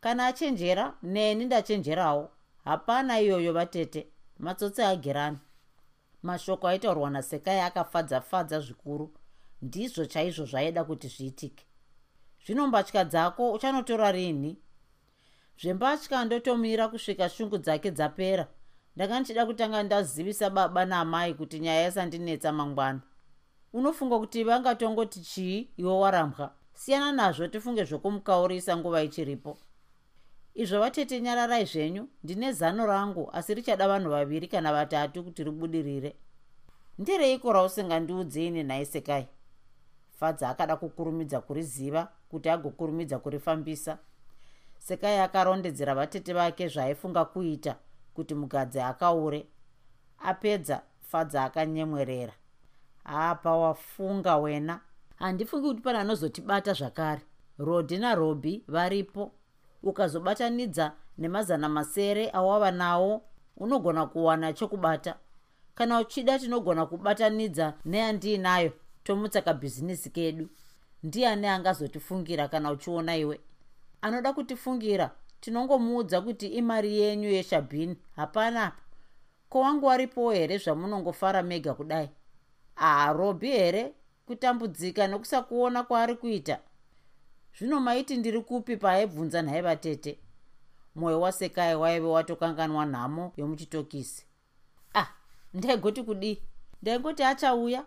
Kana 0.00 0.26
achenjera 0.26 0.94
neni 1.02 1.44
ndachenjerawo 1.44 2.30
hapana 2.64 3.20
iyoyo 3.20 3.52
vatete. 3.52 4.06
Matsotsi 4.38 4.82
agerani 4.82 5.38
mashoko 6.22 6.68
aitaurwa 6.68 7.10
nasekai 7.10 7.60
akafadza 7.60 8.20
fadza 8.20 8.60
zvikuru 8.60 9.12
ndizvo 9.62 10.04
chaizvo 10.06 10.44
zvaida 10.44 10.84
kuti 10.84 11.08
zviitike. 11.08 11.64
Zvino 12.46 12.66
mbatya 12.66 13.04
dzako 13.04 13.52
uchanotora 13.52 14.12
rini? 14.12 14.58
Zvembatya 15.60 16.24
ndotomira 16.24 16.88
kusvika 16.88 17.28
shungu 17.28 17.58
dzake 17.58 17.90
dzapera. 17.90 18.48
Ndanga 18.96 19.20
ndichida 19.20 19.46
kutanga 19.46 19.82
ndazivisa 19.82 20.50
baba 20.50 20.84
naamai 20.84 21.34
kuti 21.34 21.60
nyaya 21.60 21.80
yasandinetsa 21.80 22.52
mangwana. 22.52 23.00
Unofunga 23.72 24.18
kuti 24.18 24.44
vangatongoti 24.44 25.20
chii 25.20 25.70
iwe 25.76 25.92
warambwa? 25.92 26.54
Siyana 26.74 27.12
nazvo 27.12 27.46
tifunge 27.48 27.84
zvokumukaurisa 27.84 28.76
nguva 28.76 29.02
ichiripo. 29.02 29.58
Izvo 30.54 30.80
vatete 30.80 31.20
nyararai 31.20 31.64
zvenyu 31.64 32.08
ndine 32.24 32.52
zano 32.52 32.86
rangu 32.86 33.30
asi 33.32 33.54
richada 33.54 33.88
vanhu 33.88 34.10
vaviri 34.10 34.48
kana 34.48 34.72
vatatu 34.72 35.24
kuti 35.24 35.44
ribudirire. 35.44 36.16
Ndereiko 36.98 37.52
rausingandiudzeini 37.52 38.62
nhai 38.62 38.86
sekai 38.86 39.28
fadza 40.20 40.48
akada 40.48 40.76
kukurumidza 40.76 41.40
kuriziva 41.40 42.08
kuti 42.30 42.48
agokurumidza 42.48 43.18
kurifambisa. 43.18 43.98
Sekai 44.78 45.18
akarondedzera 45.18 45.94
vatete 45.94 46.32
vake 46.32 46.68
zvaaifunga 46.68 47.24
kuita 47.24 47.76
kuti 48.14 48.34
mugadzi 48.34 48.80
akaure 48.80 49.46
apedza 50.18 50.82
fadza 51.00 51.44
akanyemwerera. 51.44 52.32
Apa 53.04 53.56
wafunga 53.56 54.36
wena. 54.36 54.80
Handifungi 55.16 55.68
kuti 55.68 55.80
pane 55.82 55.98
anozotibata 55.98 56.72
zvakare. 56.72 57.22
Rodhi 57.58 57.98
narobhi 57.98 58.64
varipo. 58.68 59.32
Ukazobatanidza 59.82 60.92
nemazana 61.18 61.68
masere 61.68 62.30
awava 62.32 62.70
nawo 62.70 63.22
unogona 63.56 64.06
kuwana 64.06 64.52
chokubata. 64.52 65.14
Kana 65.74 66.00
uchida 66.00 66.38
tinogona 66.38 66.86
kubatanidza 66.86 67.74
neyandiinayo 67.84 68.72
tomutsa 69.10 69.42
kabhizinisi 69.42 70.10
kedu? 70.10 70.48
Ndiani 71.02 71.46
angazotifungira 71.46 72.48
kana 72.48 72.70
uchiona 72.70 73.16
iwe? 73.16 73.40
Anoda 74.02 74.32
kutifungira 74.32 75.10
tinongomuudza 75.40 76.20
kuti 76.20 76.46
imari 76.46 76.98
yenyu 76.98 77.28
yeshabhini 77.30 77.96
hapana. 78.16 78.72
Ko 79.48 79.60
wangu 79.60 79.86
waripowo 79.86 80.30
here 80.32 80.58
zvamunongofara 80.58 81.42
mega 81.42 81.74
kudai? 81.74 82.10
Aa 82.76 83.12
robhi 83.12 83.48
here? 83.50 83.94
Kutambudzika 84.26 85.06
nekusakuona 85.06 85.82
kwaari 85.82 86.14
kuita? 86.14 86.58
Zvino 87.58 87.80
maiti 87.80 88.16
ndiri 88.16 88.40
kupi 88.40 88.76
paaibvunza 88.76 89.42
nhaye 89.42 89.60
vatete? 89.62 90.18
Mwoyo 90.94 91.20
wasekai 91.20 91.74
waive 91.74 92.06
watokanganwa 92.06 92.86
nhamo 92.86 93.32
yomuchitokisi. 93.36 94.26
Ah 94.94 95.06
ndaigoti 95.54 96.02
kudii? 96.02 96.42
Ndaingoti 96.82 97.22
achauya 97.22 97.84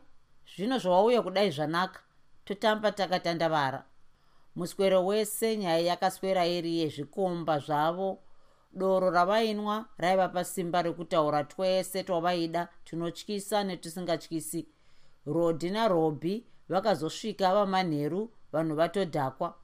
zvino 0.56 0.78
zvawauya 0.78 1.22
kudai 1.22 1.52
zvanaka. 1.52 2.00
Totamba 2.46 2.92
takatandavara 2.92 3.86
muswero 4.56 5.06
wese 5.06 5.58
nyaya 5.58 5.80
yakaswera 5.80 6.46
iri 6.46 6.80
yezvikomba 6.80 7.60
zvavo. 7.60 8.20
Doro 8.72 9.10
ravainwa 9.12 9.86
raiva 9.98 10.30
pasimba 10.30 10.82
rekutaura 10.82 11.44
twese 11.44 12.04
twavaida 12.04 12.68
tunotyisa 12.86 13.64
netusingatyisi 13.64 14.68
rodhi 15.26 15.70
narobhi 15.70 16.46
vakazosvika 16.70 17.54
vamanheru 17.54 18.32
vanhu 18.52 18.76
vatodhakwa. 18.76 19.56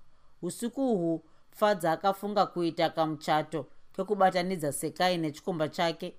Usiku 0.41 0.93
uhu 0.93 1.23
fadza 1.51 1.91
akafunga 1.91 2.45
kuita 2.45 2.89
kamuchato 2.89 3.65
kekubatanidza 3.95 4.71
sekai 4.71 5.17
nechikomba 5.17 5.69
chake. 5.69 6.15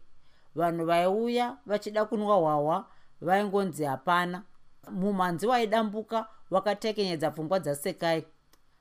Vanhu 0.54 0.86
vaiuya 0.86 1.56
vachida 1.66 2.04
kunwa 2.04 2.36
hwahwa 2.36 2.86
vaingonzi 3.20 3.84
hapana 3.84 4.42
mumhanzi 4.88 5.46
waidambuka 5.46 6.26
wakatekenyedza 6.50 7.30
pfungwa 7.30 7.60
dzasekai. 7.60 8.24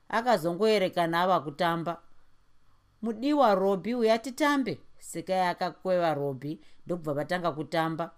Akazongoerekana 0.08 1.20
ava 1.22 1.40
kutamba. 1.40 2.00
Mudiwa 3.02 3.54
robhi 3.54 3.94
uya 3.94 4.18
titambe. 4.18 4.80
Sekai 4.98 5.40
akakweva 5.40 6.14
robhi 6.14 6.60
ndokubva 6.86 7.14
vatanga 7.14 7.52
kutamba. 7.52 8.10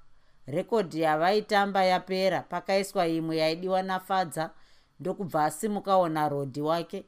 Rekodhi 0.47 1.01
yavaitamba 1.01 1.85
yapera. 1.85 2.43
Pakaiswa 2.43 3.07
imwe 3.07 3.37
yaidiwa 3.37 3.83
nafadza 3.83 4.51
ndokubva 5.01 5.45
asimukawo 5.45 6.09
narodhi 6.09 6.61
wake. 6.61 7.05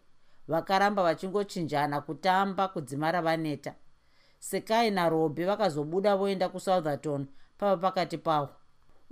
Vakaramba 0.48 1.02
vachingochinjana 1.02 2.00
kutamba 2.00 2.68
kudzimara 2.68 3.22
vaneta. 3.22 3.74
Sekai 4.38 4.90
narobhi 4.90 5.44
vakazobuda 5.44 6.16
voenda 6.16 6.48
kusoutherton 6.48 7.26
pava 7.58 7.76
pakati 7.76 8.18
pavo 8.18 8.48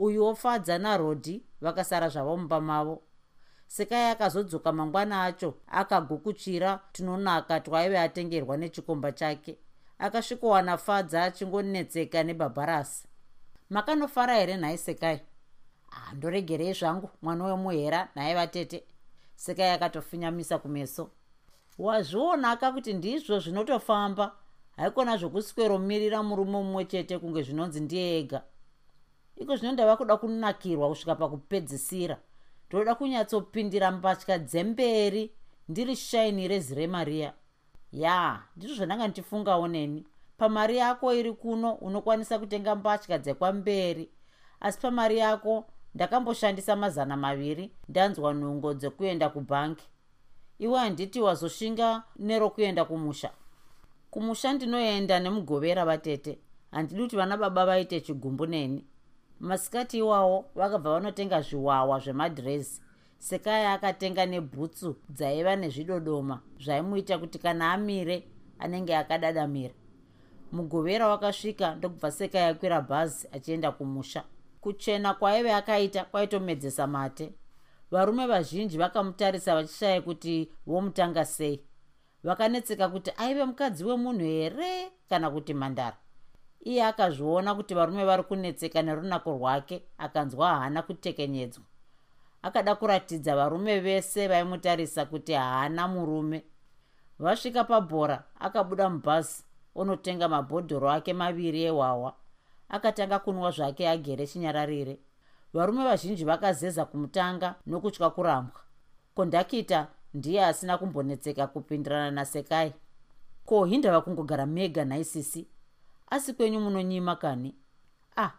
uyu 0.04 0.24
wofadza 0.24 0.78
narodhi 0.78 1.34
vakasara 1.60 2.08
zvavo 2.08 2.36
mumba 2.36 2.60
mavo 2.60 3.02
sekai 3.66 4.10
akazodzoka 4.10 4.72
mangwana 4.72 5.24
acho 5.24 5.54
akagukuchira 5.66 6.80
tunonaka 6.92 7.60
twaive 7.60 7.98
atengerwa 7.98 8.56
nechikomba 8.56 9.12
chake. 9.12 9.58
Akasvikowana 9.98 10.78
fadza 10.78 11.24
achingonetseka 11.24 12.22
nebhabharasi 12.22 13.06
makanofara 13.70 14.34
here 14.34 14.56
nhai 14.56 14.78
sekai? 14.78 15.20
Handoregerei 15.90 16.72
zvangu 16.72 17.10
mwana 17.22 17.44
wemuhera 17.44 18.08
nhaye 18.16 18.34
vatete. 18.34 18.84
Sekai 19.36 19.70
akatofinyamisa 19.70 20.58
kumeso. 20.58 21.10
Wazvionaka 21.78 22.72
kuti 22.72 22.92
ndizvo 22.92 23.38
zvinotofamba. 23.38 24.32
Haikona 24.76 25.16
zvokusweromirira 25.16 26.22
murume 26.22 26.50
mumwe 26.50 26.84
chete 26.84 27.18
kunge 27.18 27.42
zvinonzi 27.42 27.80
ndiye 27.80 28.18
ega 28.18 28.42
iko 29.36 29.56
zvino 29.56 29.72
ndava 29.72 29.96
kuda 29.96 30.16
kunakirwa 30.16 30.88
kusvika 30.88 31.14
pakupedzisira. 31.14 32.18
Ndoda 32.68 32.94
kunyatsopindira 32.94 33.90
mbatya 33.90 34.38
dzemberi. 34.38 35.32
Ndiri 35.68 35.96
shaini 35.96 36.48
reziremariya 36.48 37.32
ya 37.92 38.42
ndizvo 38.56 38.74
zvandanga 38.76 39.08
ndichifungawo 39.08 39.68
neni. 39.68 40.06
Pamari 40.36 40.76
yako 40.76 41.14
iri 41.14 41.32
kuno 41.32 41.72
unokwanisa 41.72 42.38
kutenga 42.38 42.74
mbatya 42.74 43.18
dzekwamberi. 43.18 44.10
Asi 44.60 44.80
pamari 44.80 45.18
yako 45.18 45.64
ndakamboshandisa 45.94 46.76
mazana 46.76 47.16
maviri. 47.16 47.70
Ndanzwa 47.88 48.34
nhungo 48.34 48.74
dzekuenda 48.74 49.28
kubhangi 49.28 49.84
iwe 50.58 50.78
handiti 50.78 51.20
wazosvinga 51.20 52.02
nerokuenda 52.18 52.84
kumusha. 52.84 53.30
Kumusha 54.10 54.52
ndinoenda 54.52 55.20
nemugovera 55.20 55.84
vatete. 55.84 56.38
Handidi 56.70 57.02
kuti 57.02 57.16
vana 57.16 57.36
baba 57.36 57.66
vaite 57.66 58.00
chigumbu 58.00 58.46
neni 58.46 58.84
masikati 59.42 59.98
iwawo 59.98 60.44
vakabva 60.54 60.90
vanotenga 60.90 61.40
zviwawa 61.40 61.98
zvemadhirezi 61.98 62.80
sekaya 63.18 63.72
akatenga 63.72 64.26
nebhutsu 64.26 64.96
dzaiva 65.10 65.56
nezvidodoma 65.56 66.36
zvaimuita 66.64 67.18
kuti 67.18 67.38
kana 67.38 67.72
amire 67.72 68.16
anenge 68.58 68.96
akadadamira. 68.96 69.74
Mugovera 70.52 71.08
wakasvika 71.08 71.74
ndokubva 71.74 72.10
sekaya 72.10 72.48
akwira 72.48 72.80
bhazi 72.80 73.28
achienda 73.32 73.72
kumusha. 73.72 74.24
Kuchena 74.60 75.14
kwaive 75.14 75.54
akaita 75.54 76.04
kwaitomedzesa 76.04 76.86
mate. 76.86 77.32
Varume 77.90 78.26
vazhinji 78.26 78.78
vakamutarisa 78.78 79.54
vachishaya 79.54 80.02
kuti 80.02 80.52
vomutanga 80.66 81.24
sei? 81.24 81.60
Vakanetseka 82.24 82.88
kuti 82.88 83.10
aive 83.16 83.44
mukadzi 83.44 83.84
wemunhu 83.84 84.24
here? 84.24 84.90
Kana 85.08 85.30
kuti 85.30 85.54
mhandara 85.54 85.96
iye 86.64 86.84
akazviona 86.84 87.54
kuti 87.54 87.74
varume 87.74 88.04
vari 88.04 88.22
kunetseka 88.22 88.82
nerunako 88.82 89.32
rwake 89.32 89.82
akanzwa 89.98 90.48
haana 90.48 90.82
kutekenyedzwa. 90.82 91.64
Akada 92.42 92.74
kuratidza 92.74 93.36
varume 93.36 93.80
vese 93.80 94.28
vaimutarisa 94.28 95.06
kuti 95.06 95.32
haana 95.32 95.88
murume. 95.88 96.44
Vasvika 97.18 97.64
pabhora 97.64 98.24
akabuda 98.40 98.90
mubhazi 98.90 99.44
onotenga 99.74 100.28
mabhodhoro 100.28 100.90
ake 100.90 101.12
maviri 101.12 101.62
ehwahwa. 101.62 102.14
Akatanga 102.68 103.18
kunwa 103.18 103.50
zvake 103.50 103.88
agere 103.88 104.26
chinyararire. 104.26 104.98
Varume 105.54 105.84
vazhinji 105.84 106.24
vakazeza 106.24 106.84
kumutanga 106.84 107.54
nokutya 107.66 108.10
kurambwa. 108.10 108.60
Kondakita 109.14 109.86
ndiye 110.14 110.44
asina 110.44 110.78
kumbonetseka 110.78 111.46
kupindirana 111.46 112.10
nasekai? 112.10 112.72
Ko 113.44 113.64
hindava 113.64 114.00
kungogara 114.00 114.46
mega 114.46 114.84
naisisi 114.84 115.46
asi 116.12 116.34
kwenyu 116.34 116.60
munonyima 116.60 117.16
kani? 117.16 117.54
Ah 118.16 118.30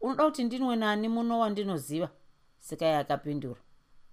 unoda 0.00 0.24
kuti 0.24 0.44
ndinwe 0.44 0.76
nani 0.76 1.08
muno 1.08 1.38
wandinoziva? 1.38 2.08
Sekai 2.58 2.94
akapindura. 2.94 3.60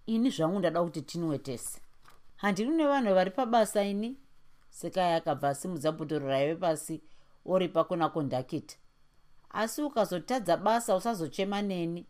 Ini 0.05 0.29
zvangu 0.29 0.59
ndada 0.59 0.83
kuti 0.83 1.01
tinwe 1.01 1.37
tese. 1.37 1.81
Handiri 2.35 2.69
nevanhu 2.69 3.13
vari 3.13 3.31
pabasa 3.31 3.83
ini? 3.83 4.17
Sekai 4.69 5.13
akabva 5.13 5.49
asimudza 5.49 5.91
bhotoro 5.91 6.27
raive 6.27 6.55
pasi 6.55 7.01
oripa 7.45 7.83
kuna 7.83 8.09
kondakita 8.09 8.75
asi 9.49 9.81
ukazotadza 9.81 10.57
basa 10.57 10.95
usazochema 10.95 11.61
neni? 11.61 12.05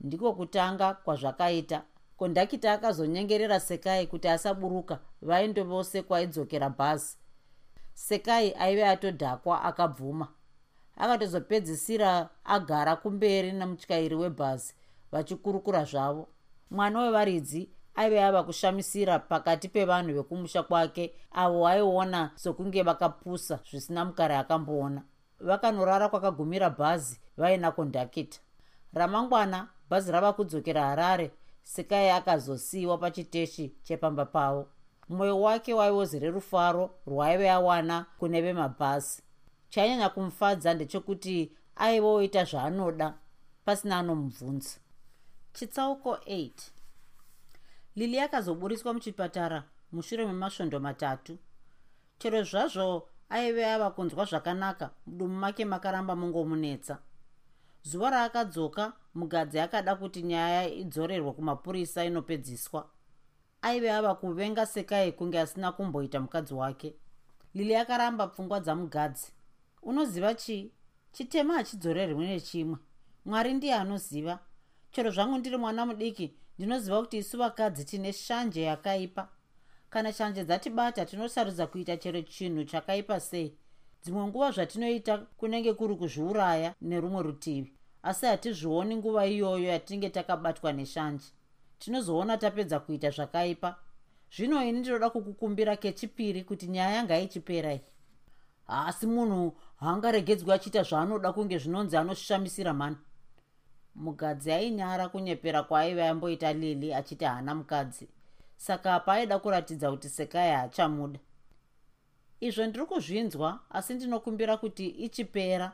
Ndiko 0.00 0.32
kutanga 0.32 0.94
kwazvakaita. 0.94 1.82
Kondakita 2.16 2.72
akazonyengerera 2.72 3.60
sekai 3.60 4.06
kuti 4.06 4.28
asaburuka 4.28 4.98
vainde 5.22 5.62
vose 5.62 6.02
kwaidzokera 6.02 6.70
bhazi 6.70 7.16
sekai 7.98 8.54
aive 8.58 8.88
atodhakwa 8.88 9.62
akabvuma. 9.62 10.28
Akatozopedzisira 10.96 12.28
agara 12.44 12.96
kumberi 12.96 13.52
nemutyairi 13.52 14.14
webhazi 14.14 14.74
vachikurukura 15.12 15.84
zvavo. 15.84 16.28
Mwana 16.70 17.00
wevaridzi 17.00 17.70
aive 17.94 18.24
ava 18.24 18.42
kushamisira 18.42 19.18
pakati 19.18 19.68
pevanhu 19.68 20.14
vekumusha 20.14 20.62
kwake 20.62 21.14
avo 21.32 21.66
aiona 21.66 22.30
sokunge 22.34 22.82
vakapusa 22.82 23.58
zvisina 23.70 24.04
mukare 24.04 24.36
akamboona. 24.36 25.02
Vakanorara 25.40 26.08
kwakagumira 26.08 26.70
bhazi 26.70 27.20
vaina 27.36 27.72
kondakita. 27.72 28.38
Ramangwana 28.94 29.68
bhazi 29.90 30.12
rava 30.12 30.32
kudzokera 30.32 30.82
harare 30.82 31.30
sekai 31.62 32.10
akazosiyiwa 32.10 32.98
pachiteshi 32.98 33.74
chepamba 33.82 34.24
pavo 34.24 34.68
mwoyo 35.08 35.40
wake 35.40 35.74
waivozere 35.74 36.30
rufaro 36.30 36.90
rwaive 37.06 37.50
awana 37.50 38.06
kune 38.18 38.42
vemabhazi 38.42 39.22
chainyanya 39.70 40.08
kumufadza 40.08 40.74
ndechekuti 40.74 41.52
aivoita 41.76 42.44
zvaanoda 42.44 43.14
pasina 43.64 43.98
anomubvunza. 43.98 44.78
Chitsauko 45.52 46.14
8 46.14 46.50
lili 47.96 48.16
yakazoburiswa 48.16 48.94
muchipatara 48.94 49.64
mushure 49.92 50.26
memasvondo 50.26 50.80
matatu. 50.80 51.38
Chero 52.18 52.42
zvazvo 52.42 53.08
aive 53.30 53.66
ava 53.66 53.90
kunzwa 53.90 54.24
zvakanaka 54.24 54.90
mudumu 55.06 55.36
make 55.38 55.64
makaramba 55.64 56.16
mungomunetsa. 56.16 56.98
Zuva 57.82 58.10
raakadzoka 58.10 58.92
mugadzi 59.14 59.60
akada 59.60 59.96
kuti 59.96 60.22
nyaya 60.22 60.68
idzorerwe 60.68 61.32
kumapurisa 61.32 62.04
inopedziswa 62.04 62.90
aive 63.62 63.90
ava 63.92 64.14
kuvenga 64.14 64.66
sekai 64.66 65.12
kunge 65.12 65.40
asina 65.40 65.72
kumboita 65.72 66.20
mukadzi 66.20 66.54
wake. 66.54 66.94
Lili 67.54 67.76
akaramba 67.76 68.26
pfungwa 68.26 68.60
dzamugadzi 68.60 69.32
unoziva 69.82 70.34
chii 70.34 70.70
chitema 71.12 71.54
hachidzorerwi 71.54 72.26
nechimwe. 72.26 72.76
Mwari 73.24 73.54
ndiye 73.54 73.74
anoziva. 73.74 74.38
Chero 74.90 75.10
zvangu 75.10 75.38
ndiri 75.38 75.56
mwana 75.56 75.86
mudiki 75.86 76.34
ndinoziva 76.58 77.00
kuti 77.00 77.16
isu 77.18 77.38
vakadzi 77.38 77.84
tine 77.84 78.12
shanje 78.12 78.62
yakaipa. 78.62 79.28
Kana 79.90 80.12
shanje 80.12 80.44
dzatibata 80.44 81.04
tinosarudza 81.06 81.66
kuita 81.66 81.96
chero 81.96 82.22
chinhu 82.22 82.64
chakaipa 82.64 83.20
sei. 83.20 83.54
Dzimwe 84.02 84.26
nguva 84.26 84.50
zvatinoita 84.50 85.18
kunenge 85.18 85.72
kuri 85.72 85.96
kuzviuraya 85.96 86.74
nerumwe 86.80 87.22
rutivi. 87.22 87.72
Asi 88.02 88.26
hatizvioni 88.26 88.96
nguva 88.96 89.26
iyoyo 89.26 89.64
yatinge 89.64 90.10
takabatwa 90.10 90.72
neshanje 90.72 91.26
tinozoona 91.78 92.38
tapedza 92.38 92.80
kuita 92.80 93.10
zvakaipa. 93.10 93.76
Zvino 94.36 94.64
ini 94.64 94.78
ndinoda 94.80 95.10
kukukumbira 95.10 95.76
kechipiri 95.76 96.44
kuti 96.44 96.66
nyaya 96.66 96.94
yanga 96.96 97.18
ichipera 97.18 97.72
iyi 97.72 97.82
asi 98.68 99.06
munhu 99.06 99.56
haangaregedzwi 99.80 100.52
achiita 100.52 100.82
zvaanoda 100.82 101.32
kunge 101.32 101.58
zvinonzi 101.58 101.96
anoshamisira 101.96 102.74
mhani 102.74 102.96
mugadzi 103.94 104.52
ainyara 104.52 105.08
kunyepera 105.08 105.62
kwaaiva 105.62 106.02
yamboita 106.02 106.52
lili 106.52 106.94
achiti 106.94 107.24
haana 107.24 107.54
mukadzi. 107.54 108.08
Saka 108.56 108.94
apa 108.94 109.12
aida 109.12 109.38
kuratidza 109.38 109.90
kuti 109.90 110.08
sekai 110.08 110.50
haachamuda. 110.52 111.18
Izvo 112.40 112.66
ndiri 112.66 112.86
kuzvinzwa 112.86 113.60
asi 113.70 113.94
ndinokumbira 113.94 114.56
kuti 114.56 114.86
ichipera. 114.86 115.72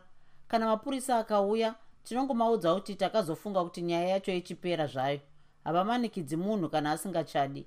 Kana 0.48 0.66
mapurisa 0.66 1.18
akauya 1.18 1.74
tinongomaudza 2.04 2.74
kuti 2.74 2.94
takazofunga 2.94 3.64
kuti 3.64 3.82
nyaya 3.82 4.08
yacho 4.08 4.32
ichipera 4.32 4.86
zvayo 4.86 5.20
havamanikidzi 5.64 6.36
munhu 6.36 6.68
kana 6.68 6.92
asingachadi. 6.92 7.66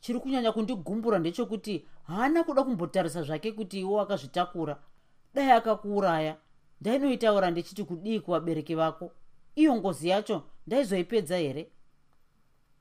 Chiri 0.00 0.20
kunyanya 0.20 0.52
kundigumbura 0.52 1.18
ndechekuti 1.18 1.86
haana 2.06 2.44
kuda 2.44 2.62
kumbotarisa 2.64 3.22
zvake 3.22 3.52
kuti 3.52 3.80
iwo 3.80 4.00
akazvitakura. 4.00 4.78
Dai 5.34 5.50
akakuuraya. 5.50 6.36
Ndainoitaura 6.80 7.50
ndichiti 7.50 7.84
kudii 7.84 8.20
kuvabereki 8.20 8.74
vako? 8.74 9.12
Iyo 9.54 9.76
ngozi 9.76 10.08
yacho 10.08 10.42
ndaizoipedza 10.66 11.36
here? 11.36 11.70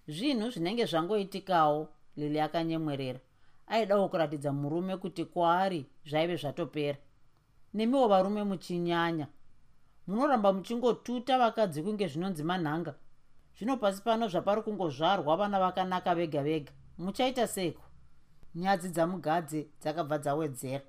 Zvinhu 0.07 0.49
zvinenge 0.49 0.85
zvangoitikawo 0.85 1.89
lili 2.15 2.39
akanyemwerera. 2.39 3.19
Aidawo 3.67 4.09
kuratidza 4.09 4.53
murume 4.53 4.97
kuti 4.97 5.25
kwaari 5.25 5.85
zvaive 6.05 6.35
zvatopera. 6.35 6.97
Nemiwo 7.73 8.07
varume 8.07 8.43
muchinyanya. 8.43 9.27
Munoramba 10.07 10.53
muchingotuta 10.53 11.37
vakadzi 11.37 11.83
kunge 11.83 12.07
zvinonzi 12.07 12.43
manhanga 12.43 12.95
zvino 13.57 13.77
pasi 13.77 14.01
pano 14.01 14.27
zvapari 14.27 14.61
kungozvarwa 14.61 15.37
vana 15.37 15.59
vakanaka 15.59 16.15
vega 16.15 16.43
vega. 16.43 16.71
Muchaita 16.97 17.47
seiko? 17.47 17.81
Nyadzi 18.55 18.89
dzamugadzi 18.89 19.69
dzakabva 19.81 20.17
dzawedzera. 20.17 20.83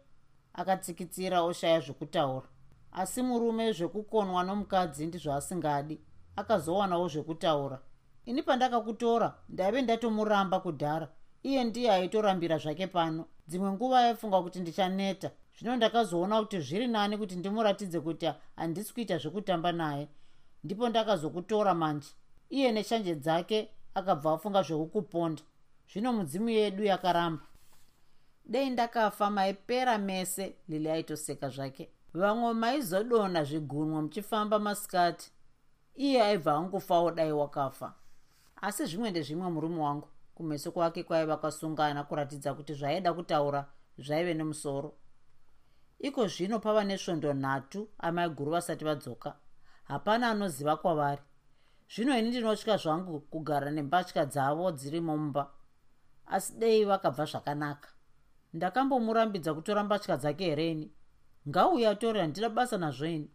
Akatsikitsira 0.54 1.42
oshaya 1.42 1.80
zvekutaura. 1.80 2.46
Asi 2.92 3.22
murume 3.22 3.72
zvekukonwa 3.72 4.44
nomukadzi 4.44 5.06
ndizvo 5.06 5.32
asingadi 5.32 6.00
akazowanawo 6.36 7.08
zvekutaura. 7.08 7.78
Ini 8.26 8.42
pandakakutora 8.42 9.34
ndaive 9.48 9.82
ndatomuramba 9.82 10.60
kudhara. 10.60 11.08
Iye 11.42 11.64
ndiye 11.64 11.92
aitorambira 11.92 12.58
zvake 12.58 12.86
pano. 12.86 13.24
Dzimwe 13.48 13.72
nguva 13.72 13.98
aifunga 13.98 14.42
kuti 14.42 14.60
ndichaneta. 14.60 15.30
Zvino 15.58 15.76
ndakazoona 15.76 16.40
kuti 16.40 16.60
zviri 16.60 16.86
nani 16.86 17.18
kuti 17.18 17.36
ndimuratidze 17.36 18.00
kuti 18.00 18.32
handisi 18.56 18.94
kuita 18.94 19.18
zvekutamba 19.18 19.72
naye. 19.72 20.08
Ndipo 20.64 20.88
ndakazokutora 20.88 21.74
manje 21.74 22.08
iye 22.50 22.72
neshanje 22.72 23.14
dzake 23.14 23.68
akabva 23.94 24.32
afunga 24.32 24.62
zvekukuponda 24.62 25.42
zvino 25.90 26.12
mudzimu 26.12 26.48
yedu 26.48 26.84
yakaramba. 26.84 27.42
Dei 28.44 28.70
ndakafa 28.70 29.30
maipera 29.30 29.98
mese 29.98 30.56
lili 30.68 30.90
aitoseka 30.90 31.48
zvake. 31.48 31.90
Vamwe 32.14 32.52
maizodonha 32.52 33.44
zvigunwa 33.44 34.02
muchifamba 34.02 34.58
masikati. 34.58 35.32
Iye 35.94 36.22
aibva 36.22 36.52
angofawo 36.54 37.10
dai 37.10 37.32
wakafa. 37.32 37.94
Asi 38.56 38.86
zvimwe 38.86 39.10
ndezvimwe 39.10 39.50
murume 39.50 39.80
wangu 39.80 40.08
kumeso 40.34 40.72
kwake 40.72 41.02
kwaiva 41.02 41.36
kwasungana 41.36 42.04
kuratidza 42.04 42.54
kuti 42.54 42.74
zvaaida 42.74 43.14
kutaura 43.14 43.66
zvaive 43.98 44.34
nemusoro. 44.34 44.94
Iko 45.98 46.26
zvino 46.26 46.58
pava 46.58 46.84
nesvondo 46.84 47.32
nhatu 47.32 47.88
amai 47.98 48.28
guru 48.28 48.50
vasati 48.52 48.84
vadzoka. 48.84 49.36
Hapana 49.84 50.30
anoziva 50.30 50.76
kwavari 50.76 51.22
zvino 51.94 52.18
ini 52.18 52.28
ndinotya 52.28 52.76
zvangu 52.76 53.20
kugara 53.20 53.70
nembatya 53.70 54.26
dzavo 54.26 54.72
dziri 54.72 55.00
mumba. 55.00 55.50
Asi 56.26 56.58
dei 56.58 56.84
vakabva 56.84 57.24
zvakanaka? 57.24 57.88
Ndakambomurambidza 58.52 59.54
kutora 59.54 59.84
mbatya 59.84 60.16
dzake 60.16 60.44
hereni 60.44 60.90
ngauya 61.48 61.90
atore 61.90 62.20
handina 62.20 62.48
basa 62.48 62.78
nazvo 62.78 63.06
ini. 63.06 63.30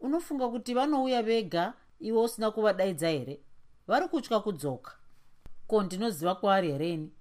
Unofunga 0.00 0.48
kuti 0.48 0.74
vanouya 0.74 1.22
vega 1.22 1.74
iwe 2.00 2.22
usina 2.22 2.50
kuvadaidza 2.50 3.08
here? 3.08 3.40
Vari 3.86 4.08
kutya 4.08 4.40
kudzoka. 4.40 4.92
Ko 5.66 5.82
ndinoziva 5.82 6.34
kwaari 6.34 6.72
hereni 6.72 7.12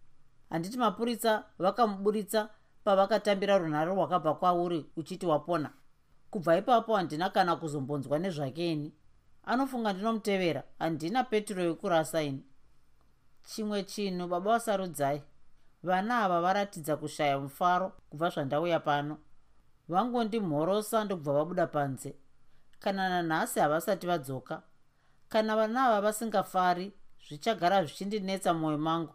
handiti 0.50 0.78
mapurisa 0.78 1.44
vakamuburitsa 1.60 2.50
pavakatambira 2.84 3.58
runhare 3.58 3.92
rwakabva 3.92 4.36
kwauri 4.36 4.86
uchiti 4.96 5.26
wapona. 5.26 5.72
Kubva 6.32 6.58
ipapo 6.58 6.96
handina 6.96 7.30
kana 7.30 7.56
kuzombonzwa 7.56 8.20
nezvakeni 8.20 8.94
anofunga 9.46 9.94
ndinomutevera 9.94 10.64
handina 10.80 11.24
petro 11.24 11.64
yekurasa 11.64 12.24
ini 12.24 12.44
chimwe 13.50 13.84
chinhu 13.84 14.28
baba 14.28 14.52
vasarudzai 14.52 15.22
vana 15.84 16.24
ava 16.24 16.42
varatidza 16.42 16.98
kushaya 16.98 17.40
mufaro 17.40 17.92
kubva 18.10 18.30
zvandauya 18.30 18.80
pano. 18.80 19.18
Vangondimhorosa 19.90 21.04
ndokubva 21.04 21.34
vabuda 21.34 21.68
panze. 21.68 22.16
Kana 22.80 23.10
nanhasi 23.10 23.60
havasati 23.60 24.08
vadzoka 24.08 24.62
kana 25.30 25.56
vana 25.56 25.86
ava 25.86 26.02
vasingafari 26.02 26.92
zvichagara 27.28 27.84
zvichindinetsa 27.86 28.54
mwoyo 28.54 28.78
mangu 28.78 29.14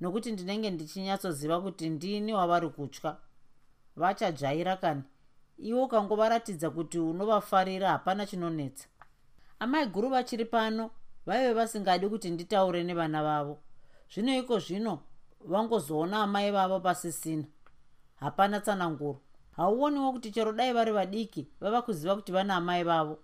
nokuti 0.00 0.32
ndinenge 0.32 0.70
ndichinyatsoziva 0.70 1.60
kuti 1.60 1.88
ndini 1.88 2.32
wavari 2.34 2.68
kutya. 2.68 3.16
Vachajaira 3.96 4.76
kani? 4.76 5.02
Iwo 5.58 5.84
ukangovaratidza 5.84 6.70
kuti 6.70 6.98
unovafarira 6.98 7.88
hapana 7.90 8.26
chinonetsa 8.26 8.88
amai 9.60 9.86
guru 9.86 10.08
vachiri 10.08 10.44
pano 10.44 10.90
vaive 11.26 11.52
vasingadi 11.52 12.08
kuti 12.08 12.30
nditaure 12.30 12.84
nevana 12.84 13.22
vavo. 13.22 13.58
Zvino 14.12 14.38
iko 14.38 14.58
zvino 14.58 14.98
vangozoona 15.40 16.22
amai 16.22 16.50
vavo 16.50 16.80
pasisina. 16.80 17.44
Hapana 18.16 18.60
tsananguro. 18.60 19.20
Hauoniwo 19.56 20.12
kuti 20.12 20.30
chero 20.30 20.52
dai 20.52 20.72
vari 20.72 20.92
vadiki 20.92 21.48
vava 21.60 21.82
kuziva 21.82 22.16
kuti 22.16 22.32
vana 22.32 22.56
amai 22.56 22.84
vavo. 22.84 23.18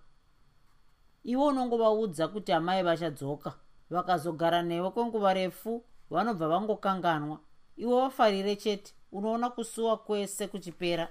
Iwo 1.23 1.47
unongovaudza 1.47 2.27
kuti 2.27 2.51
amai 2.53 2.83
vachadzoka 2.83 3.53
vakazogara 3.89 4.61
newe 4.61 4.91
kwenguva 4.91 5.33
refu 5.33 5.83
vanobva 6.09 6.47
vangokanganwa. 6.47 7.39
Iwo 7.77 8.01
vafarire 8.01 8.55
chete 8.55 8.93
unoona 9.11 9.49
kusuwa 9.49 9.97
kwese 9.97 10.47
kuchipera. 10.47 11.09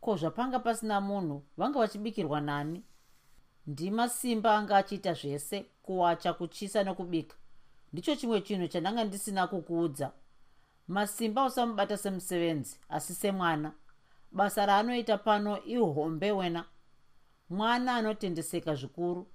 Ko 0.00 0.16
zvapanga 0.16 0.58
pasina 0.58 1.00
munhu 1.00 1.42
vanga 1.56 1.78
vachibikirwa 1.78 2.40
nani 2.40 2.82
ndima 3.66 4.08
simba 4.08 4.56
anga 4.56 4.76
achiita 4.76 5.12
zvese 5.14 5.66
kuwacha 5.82 6.32
kuchisa 6.32 6.84
nekubika 6.84 7.36
ndicho 7.92 8.16
chimwe 8.16 8.40
chinhu 8.40 8.68
chandanga 8.68 9.04
ndisina 9.04 9.46
kukuudza. 9.46 10.12
Masimba 10.88 11.44
usamubata 11.44 11.96
semusevenzi 11.96 12.78
asi 12.88 13.14
semwana. 13.14 13.72
Basa 14.32 14.66
raanoita 14.66 15.18
pano 15.18 15.64
ihombe 15.64 16.32
wena. 16.32 16.64
Mwana 17.50 17.96
anotendeseka 17.96 18.74
zvikuru. 18.74 19.26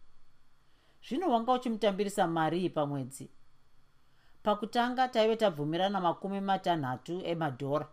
Zvino 1.08 1.32
wanga 1.32 1.54
uchimutambirisa 1.54 2.28
marii 2.28 2.70
pamwedzi? 2.70 3.30
Pakutanga 4.44 5.08
taive 5.08 5.36
tabvumirana 5.36 6.02
makumi 6.02 6.42
matanhatu 6.42 7.22
emadhora. 7.26 7.88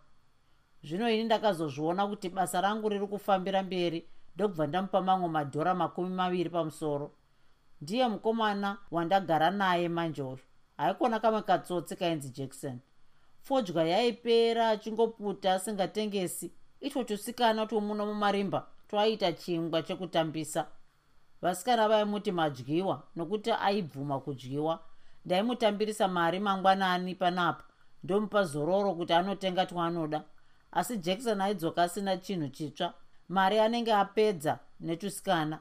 Zvino 0.83 1.11
ini 1.11 1.23
ndakazozviona 1.23 2.07
kuti 2.07 2.29
basa 2.29 2.61
rangu 2.61 2.89
riri 2.89 3.07
kufambira 3.07 3.63
mberi 3.63 4.09
ndokubva 4.35 4.67
ndamupa 4.67 5.01
mamwe 5.01 5.29
madhora 5.29 5.75
makumi 5.75 6.09
maviri 6.09 6.49
pamusoro. 6.49 7.11
Ndiye 7.81 8.07
mukomana 8.07 8.77
wandagara 8.91 9.51
naye 9.51 9.89
manje 9.89 10.21
uyu 10.21 10.39
haikona 10.77 11.19
kamwe 11.19 11.41
katsotsi 11.41 11.95
kainzi 11.95 12.29
jackson. 12.29 12.79
Fodya 13.41 13.83
yaipera 13.83 14.69
achingoputa 14.69 15.53
asingatengesi. 15.53 16.51
Itwo 16.81 17.03
tusikana 17.03 17.65
twomuno 17.65 18.05
mumarimba 18.05 18.67
twaiita 18.87 19.33
chingwa 19.33 19.81
chekutambisa. 19.83 20.65
Vasikana 21.41 21.87
vaimuti 21.89 22.31
madyiwa 22.31 23.03
nokuti 23.15 23.51
aibvuma 23.51 24.19
kudyiwa. 24.19 24.79
Ndaimutambirisa 25.25 26.07
mari 26.07 26.39
mangwanani 26.39 27.15
panapa. 27.15 27.63
Ndomupa 28.03 28.43
zororo 28.43 28.93
kuti 28.93 29.13
anotenga 29.13 29.65
twaanoda 29.65 30.23
asi 30.71 30.97
jackson 30.97 31.41
aidzoka 31.41 31.83
asina 31.83 32.17
chinhu 32.17 32.47
chitsva 32.49 32.93
mari 33.29 33.59
anenge 33.59 33.93
apedza 33.93 34.59
netusikana. 34.79 35.59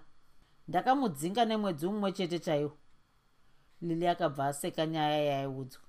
Ndakamudzinga 0.69 1.45
nemwedzi 1.45 1.87
mumwe 1.87 2.13
chete 2.13 2.39
chaiwo. 2.39 2.73
Lili 3.83 4.09
akabva 4.09 4.47
aseka 4.47 4.87
nyaya 4.87 5.21
yaiudzwa. 5.23 5.83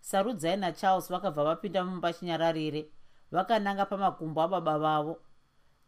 Sarudzai 0.00 0.56
nacharles 0.56 1.08
vakabva 1.10 1.44
vapinda 1.44 1.84
mumba 1.84 2.12
chinyararire 2.12 2.86
vakananga 3.30 3.86
pamakumbo 3.86 4.42
ababa 4.42 4.78
vavo. 4.78 5.20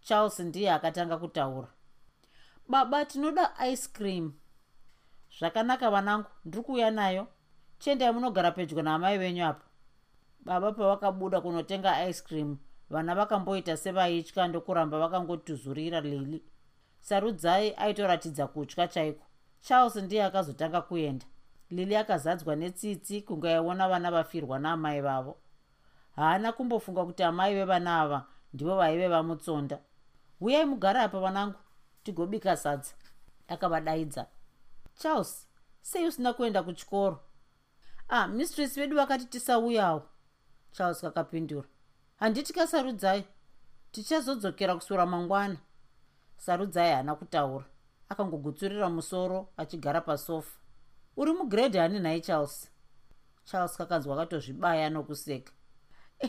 Charles 0.00 0.38
ndiye 0.40 0.72
akatanga 0.72 1.16
kutaura. 1.18 1.68
Baba 2.68 3.04
tinoda 3.04 3.54
ice 3.72 3.88
cream. 3.92 4.33
Zvakanaka 5.38 5.90
vanangu 5.90 6.28
ndiri 6.44 6.64
kuuya 6.64 6.90
nayo. 6.90 7.26
Chendai 7.78 8.12
munogara 8.12 8.50
pedyo 8.50 8.83
naamai 8.83 9.18
venyu 9.18 9.46
apo. 9.46 9.64
Baba 10.40 10.72
pavakabuda 10.72 11.40
kunotenga 11.40 12.09
ice 12.09 12.22
cream 12.22 12.59
vana 12.90 13.14
vakamboita 13.14 13.77
sevaitya 13.77 14.48
ndokuramba 14.48 14.98
vakangotuzurira 14.98 16.01
lili. 16.01 16.44
Sarudzai 17.01 17.74
aitoratidza 17.77 18.46
kutya 18.46 18.88
chaiko. 18.88 19.24
Charles 19.61 19.96
ndiye 19.96 20.24
akazotanga 20.24 20.81
kuenda. 20.83 21.27
Lili 21.70 21.96
akazadzwa 21.96 22.57
netsitsi 22.57 23.22
kunge 23.22 23.48
aiona 23.48 23.88
vana 23.88 24.11
vafirwa 24.11 24.59
naamai 24.59 25.01
vavo. 25.01 25.38
Haana 26.16 26.53
kumbofunga 26.53 27.05
kuti 27.05 27.22
amai 27.22 27.55
vevana 27.55 28.01
ava 28.01 28.27
ndivo 28.53 28.77
vaive 28.77 29.09
vamutsonda. 29.09 29.79
Uyai 30.40 30.64
mugare 30.64 31.01
apa 31.01 31.20
vanangu 31.20 31.59
tigobika 32.03 32.57
sadza. 32.57 32.94
Akavadaidza. 33.48 34.27
Charles 34.94 35.48
sei 35.83 36.07
usina 36.07 36.33
kuenda 36.33 36.62
kuchikoro? 36.62 37.20
Ah 38.09 38.27
mistress 38.27 38.74
vedu 38.74 38.96
vakati 38.96 39.24
tisauyawo. 39.24 40.03
Charles 40.72 41.01
kakapindura 41.01 41.68
handiti 42.18 42.52
kasarudzai 42.52 43.24
tichazodzokera 43.92 44.74
kusura 44.74 45.07
mangwana. 45.07 45.57
Sarudzai 46.37 46.92
haana 46.92 47.14
kutaura. 47.14 47.64
Akangogutsurira 48.09 48.88
musoro 48.88 49.48
achigara 49.57 50.00
pasofa. 50.00 50.59
Uri 51.16 51.33
mugredhi 51.33 51.78
hani 51.78 52.00
nhai 52.00 52.20
charles? 52.20 52.70
Charles 53.44 53.76
kakanzwa 53.76 54.14
akatozvibaya 54.14 54.90
nokuseka. 54.90 55.52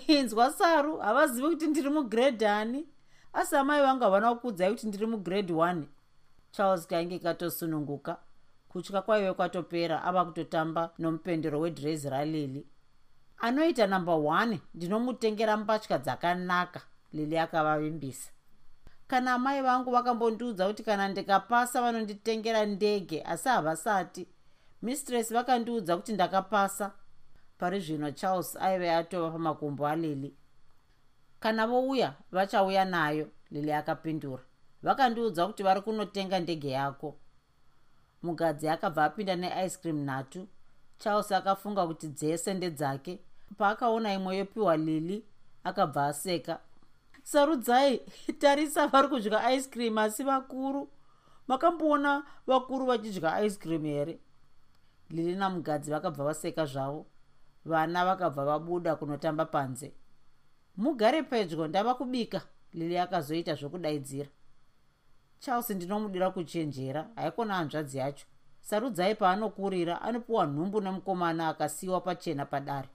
Inzwa 0.08 0.52
saru 0.52 0.98
havazivi 0.98 1.48
kuti 1.50 1.68
ndiri 1.68 1.90
mugredhi 1.90 2.46
hani? 2.46 2.86
Asi 3.34 3.56
amai 3.56 3.82
vangu 3.82 4.04
havana 4.04 4.36
kukudzai 4.36 4.74
kuti 4.74 4.88
ndiri 4.88 5.06
mugredhi 5.06 5.54
one. 5.54 5.88
Charles 6.52 6.88
kainge 6.88 7.20
katosununguka. 7.20 8.18
Kutya 8.70 9.02
kwaive 9.02 9.34
kwatopera 9.34 10.04
ava 10.04 10.26
kutotamba 10.26 10.94
nomupendero 10.98 11.60
wedhirezi 11.60 12.10
ralili 12.10 12.68
anoita 13.40 13.88
namba 13.88 14.14
one 14.16 14.62
ndinomutengera 14.74 15.58
mbatya 15.58 15.98
dzakanaka 15.98 16.82
lili 17.14 17.38
akavavimbisa. 17.38 18.32
Kana 19.08 19.34
amai 19.34 19.62
vangu 19.62 19.92
vakambondiudza 19.92 20.68
kuti 20.68 20.84
kana 20.84 21.08
ndikapasa 21.08 21.82
vanonditengera 21.82 22.66
ndege 22.66 23.24
asi 23.24 23.50
havasati. 23.50 24.28
Mistress 24.82 25.34
vakandiudza 25.34 25.98
kuti 25.98 26.14
ndakapasa. 26.14 26.92
Pari 27.58 27.80
zvino 27.80 28.12
charles 28.12 28.56
aive 28.56 28.92
atova 28.92 29.32
pamakumbo 29.32 29.88
alili 29.88 30.36
kana 31.40 31.68
vouya 31.68 32.14
vachauya 32.32 32.86
nayo 32.86 33.28
lili 33.52 33.72
akapindura. 33.72 34.44
Vakandiudza 34.84 35.48
kuti 35.48 35.64
vari 35.64 35.82
kunotenga 35.82 36.40
ndege 36.40 36.70
yako. 36.70 37.16
Mugadzi 38.24 38.70
akabva 38.70 39.06
apinda 39.06 39.36
neice 39.36 39.78
cream 39.82 39.98
nhatu. 40.06 40.48
Charles 40.98 41.32
akafunga 41.32 41.88
kuti 41.88 42.08
dzese 42.08 42.54
ndedzake 42.54 43.20
paakaona 43.58 44.14
imwe 44.14 44.38
yopiwa 44.38 44.78
lili 44.78 45.26
akabva 45.64 46.06
aseka. 46.06 46.60
Sarudzai 47.24 48.02
tarisa 48.40 48.88
vari 48.88 49.08
kudya 49.08 49.52
ice 49.52 49.70
cream 49.70 49.98
asi 49.98 50.24
vakuru. 50.24 50.90
Makamboona 51.48 52.24
vakuru 52.48 52.86
vachidya 52.86 53.42
ice 53.46 53.60
cream 53.60 53.84
here? 53.84 54.20
Lili 55.10 55.36
namugadzi 55.36 55.92
vakabva 55.92 56.24
vaseka 56.24 56.66
zvavo. 56.66 57.06
Vana 57.66 58.06
vakabva 58.06 58.46
vabuda 58.46 58.96
kunotamba 58.96 59.46
panze. 59.46 59.94
Mugare 60.78 61.24
pedyo 61.24 61.68
ndava 61.68 61.96
kubika 61.96 62.42
lili 62.74 62.98
akazoita 62.98 63.56
zvokudaidzira. 63.56 64.30
Charles 65.40 65.70
ndinomudira 65.70 66.32
kuchenjera 66.32 67.10
haikona 67.16 67.54
hanzvadzi 67.56 67.98
yacho. 67.98 68.26
Sarudzai 68.62 69.16
paanokurira 69.16 70.02
anopiwa 70.02 70.46
nhumbu 70.46 70.82
nemukomana 70.82 71.50
akasiyiwa 71.50 72.02
pachena 72.02 72.46
padare 72.46 72.90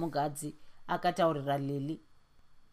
mugadzi 0.00 0.50
akataurira 0.94 1.56
lili 1.58 1.96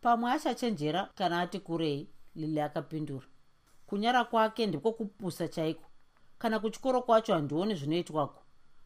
pamwe 0.01 0.31
achachenjera 0.31 1.01
kana 1.17 1.35
ati 1.41 1.59
kurei 1.59 2.09
lili 2.35 2.59
akapindura. 2.61 3.27
Kunyara 3.87 4.23
kwake 4.23 4.67
ndiko 4.67 4.91
kupusa 4.91 5.47
chaiko. 5.47 5.83
Kana 6.37 6.59
kuchikoro 6.59 7.01
kwacho 7.01 7.33
handioni 7.33 7.75
zvinoitwako. 7.75 8.41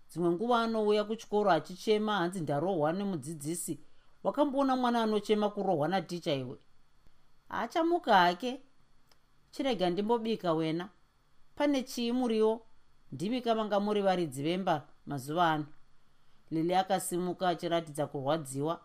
Dzimwe 0.09 0.29
nguva 0.31 0.61
anouya 0.61 1.03
kuchikoro 1.03 1.51
achichema 1.51 2.17
hanzi 2.17 2.39
ndarohwa 2.41 2.93
nemudzidzisi. 2.93 3.79
Wakamboona 4.23 4.75
mwana 4.75 5.03
anochema 5.03 5.49
kurohwa 5.49 5.87
naticha 5.87 6.33
iwe. 6.33 6.57
Achamuka 7.49 8.15
hake? 8.17 8.61
Chirega 9.51 9.89
ndimbobika 9.89 10.53
wena. 10.53 10.89
Pane 11.55 11.83
chii 11.83 12.11
muriwo 12.11 12.65
ndimi 13.11 13.41
kavanga 13.41 13.79
muri 13.79 14.01
varidzi 14.01 14.43
vemba 14.43 14.87
mazuva 15.05 15.51
ano 15.51 15.65
lili 16.51 16.75
akasimuka 16.75 17.49
achiratidza 17.49 18.07
kurwadziwa. 18.07 18.79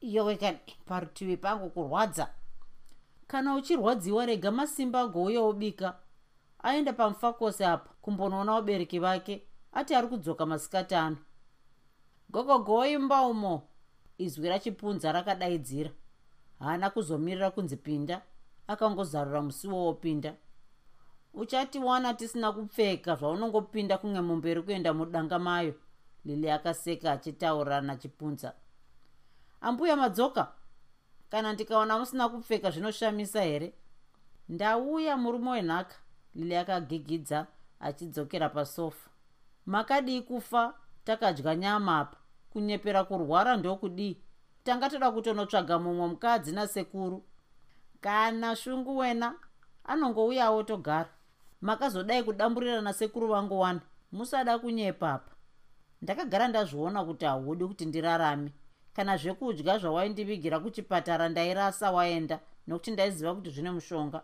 Iyo 0.00 0.24
weka 0.24 0.54
parutivi 0.86 1.36
pangu 1.36 1.70
kurwadza. 1.70 2.28
Kana 3.26 3.54
uchirwadziwa 3.54 4.26
rega 4.26 4.50
masimba 4.50 5.00
agouyawo 5.00 5.52
bika 5.52 5.98
aenda 6.58 6.92
pamufakosi 6.92 7.64
apa 7.64 7.90
kumbonoona 8.02 8.52
vabereki 8.52 8.98
vake 8.98 9.42
ati 9.72 9.94
ari 9.94 10.08
kudzoka 10.08 10.46
masikati 10.46 10.94
ano 10.94 11.16
gogogoimba 12.30 13.26
umo. 13.26 13.62
Izwi 14.18 14.48
rachipunza 14.48 15.12
rakadaidzira. 15.12 15.90
Haana 16.58 16.90
kuzomirira 16.90 17.50
kunzi 17.50 17.76
pinda 17.76 18.22
akangozarura 18.66 19.42
musiwo 19.42 19.84
wopinda 19.86 20.34
uchatiwana 21.34 22.14
tisina 22.14 22.52
kupfeka 22.52 23.14
zvaunongopinda 23.14 23.98
kunge 23.98 24.20
mumberi 24.20 24.62
kuenda 24.62 24.94
mudanga 24.94 25.38
mayo 25.38 25.74
lili 26.26 26.50
akaseka 26.50 27.12
achitaurira 27.12 27.80
nachipunza 27.80 28.52
ambuya 29.60 29.96
madzoka 29.96 30.52
kana 31.30 31.52
ndikaona 31.52 31.98
musina 31.98 32.28
kupfeka 32.28 32.70
zvinoshamisa 32.70 33.42
here? 33.42 33.72
Ndauya 34.48 35.16
murume 35.16 35.50
wenhaka 35.50 35.94
lili 36.34 36.56
akagigidza 36.56 37.46
achidzokera 37.80 38.48
pasofa. 38.48 39.10
Makadii 39.66 40.22
kufa 40.22 40.74
takadya 41.04 41.54
nyama 41.56 41.98
apa. 41.98 42.16
Kunyepera 42.50 43.04
kurwara 43.04 43.56
ndokudii? 43.56 44.16
Tanga 44.64 44.90
toda 44.90 45.10
kutonotsvaga 45.10 45.78
mumwe 45.78 46.06
mukadzi 46.08 46.52
nasekuru. 46.52 47.24
Kana 48.00 48.56
shungu 48.56 48.96
wena 48.96 49.34
anongouyawo 49.84 50.62
togara 50.62 51.08
makazodai 51.60 52.22
kudamburira 52.22 52.80
nasekuru 52.80 53.28
vangu 53.28 53.60
wani. 53.60 53.80
Musada 54.12 54.58
kunyepa 54.58 55.12
apa 55.12 55.35
ndakagara 56.02 56.48
ndazviona 56.48 57.04
kuti 57.04 57.24
haudi 57.24 57.64
kuti 57.66 57.86
ndirarame. 57.86 58.52
Kana 58.92 59.16
zvekudya 59.16 59.78
zvawaindivigira 59.78 60.60
kuchipatara 60.60 61.28
ndairasa 61.28 61.90
waenda 61.92 62.40
nokuti 62.66 62.90
ndaiziva 62.90 63.34
kuti 63.34 63.50
zvine 63.50 63.70
mushonga. 63.70 64.22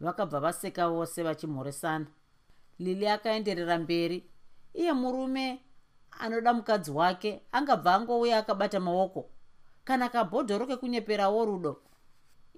Vakabva 0.00 0.40
vaseka 0.40 0.88
vose 0.88 1.22
vachimhoresana 1.22 2.06
lili 2.78 3.08
akaenderera 3.08 3.78
mberi. 3.78 4.24
Iye 4.74 4.92
murume 4.92 5.60
anoda 6.10 6.54
mukadzi 6.54 6.90
wake 6.90 7.42
angabva 7.52 7.94
angouya 7.94 8.38
akabata 8.38 8.80
maoko. 8.80 9.30
Kana 9.84 10.08
kabhodhoro 10.08 10.66
kekunyeperawo 10.66 11.44
rudo 11.44 11.80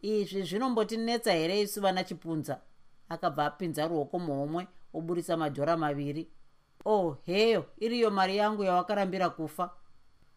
izvi 0.03 0.43
zvinombotinetsa 0.43 1.33
here 1.33 1.61
isu 1.61 1.81
vana 1.81 2.05
chipunza 2.05 2.61
akabva 3.09 3.47
apinza 3.47 3.89
ruoko 3.89 4.19
muhomwe 4.19 4.67
oburisa 4.95 5.37
madhora 5.37 5.77
maviri 5.77 6.29
oh 6.87 7.17
heyo 7.27 7.67
iriyo 7.79 8.11
mari 8.11 8.37
yangu 8.37 8.65
yawakarambira 8.65 9.31
kufa. 9.31 9.71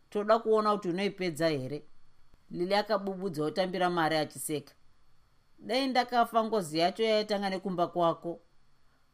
Toda 0.09 0.39
kuona 0.39 0.71
kuti 0.75 0.89
unoipedza 0.89 1.47
here? 1.49 1.83
Lili 2.51 2.75
akabubudza 2.75 3.43
otambira 3.43 3.89
mari 3.89 4.15
achiseka. 4.17 4.73
Dai 5.59 5.87
ndakafa 5.87 6.43
ngozi 6.43 6.79
yacho 6.79 7.03
yaitanga 7.03 7.49
nekumba 7.49 7.87
kwako. 7.87 8.39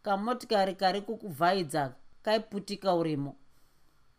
Kamotikari 0.04 0.76
kari 0.76 1.02
kukuvhaidza 1.02 1.96
kaiputika 2.24 2.94
urimo. 2.96 3.36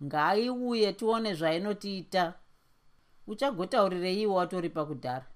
Ngaiuye 0.04 0.92
tione 0.92 1.34
zvainotiita. 1.34 2.34
Uchagotaurirei 3.26 4.26
watori 4.26 4.70
pakudhara. 4.70 5.26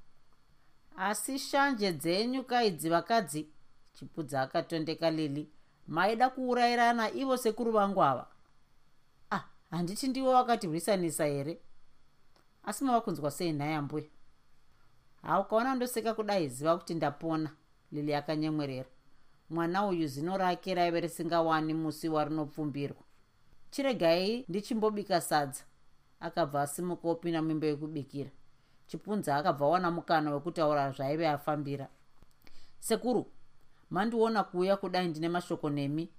Asi 0.97 1.39
shanje 1.39 1.93
dzenyu 1.93 2.45
kaidzi 2.45 2.89
vakadzi 2.89 3.49
chipudza 3.93 4.43
akatondeka 4.43 5.11
lili 5.11 5.49
maida 5.91 6.31
kuurayirana 6.31 7.11
ivo 7.13 7.37
sekuru 7.37 7.73
vangu 7.73 8.03
ava? 8.03 8.27
Ah 9.31 9.45
handiti 9.71 10.09
ndivo 10.09 10.33
vakatirwisanisa 10.33 11.25
here? 11.25 11.59
Asi 12.63 12.85
mava 12.85 13.01
kunzwa 13.01 13.31
sei 13.31 13.53
nhai 13.53 13.75
ambuya 13.75 14.05
ha 15.23 15.41
ukaona 15.41 15.75
ndoseka 15.75 16.15
kudai 16.15 16.49
ziva 16.49 16.79
kuti 16.79 16.95
ndapona 16.95 17.51
lili 17.93 18.15
akanyemwerera. 18.15 18.89
Mwana 19.51 19.87
uyu 19.87 20.07
zino 20.07 20.37
rake 20.37 20.75
raive 20.75 21.01
risingawani 21.01 21.75
musi 21.75 22.09
warinopfumbirwa. 22.09 23.03
Chiregai 23.71 24.45
ndichimbobika 24.49 25.21
sadza. 25.21 25.65
Akabva 26.21 26.63
asimuka 26.63 27.09
opinda 27.09 27.43
mimba 27.43 27.67
yekubikira. 27.67 28.31
Chipunza 28.87 29.37
akabva 29.37 29.67
wana 29.69 29.91
mukana 29.91 30.31
wekutaura 30.35 30.91
zvaive 30.91 31.29
afambira. 31.29 31.89
Sekuru 32.79 33.27
mandiona 33.91 34.45
kuuya 34.45 34.77
kudai 34.77 35.09
ndine 35.09 35.29
mashoko 35.29 35.71
nemi. 35.71 36.11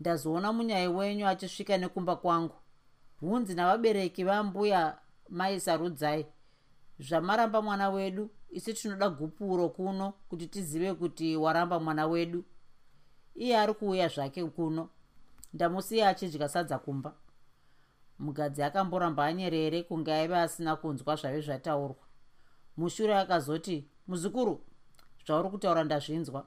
Ndazoona 0.00 0.52
munyai 0.52 0.88
wenyu 0.88 1.26
achisvika 1.28 1.78
nekumba 1.78 2.16
kwangu. 2.16 2.54
Hunzi 3.20 3.54
navabereki 3.54 4.24
vambuya 4.24 4.98
maisarudzai. 5.28 6.26
Zvamaramba 6.98 7.62
mwana 7.62 7.90
wedu 7.90 8.30
isi 8.50 8.74
tinoda 8.74 9.08
gupuro 9.08 9.68
kuno 9.68 10.12
kuti 10.28 10.46
tizive 10.46 10.94
kuti 10.94 11.36
waramba 11.36 11.80
mwana 11.80 12.06
wedu. 12.06 12.44
Iye 13.34 13.58
ari 13.58 13.74
kuuya 13.74 14.08
zvake 14.08 14.44
kuno. 14.44 14.88
Ndamusiya 15.52 16.08
achidya 16.08 16.48
sadza 16.48 16.78
kumba. 16.78 17.14
Mugadzi 18.18 18.62
akamboramba 18.62 19.26
anyerere 19.26 19.82
kunge 19.82 20.12
aive 20.12 20.36
asina 20.36 20.76
kunzwa 20.76 21.16
zvaive 21.16 21.40
zvataurwa 21.40 21.96
mushure 22.76 23.16
akazoti 23.16 23.88
muzukuru 24.06 24.64
zvauri 25.26 25.50
kutaura 25.50 25.84
ndazvinzwa 25.84 26.46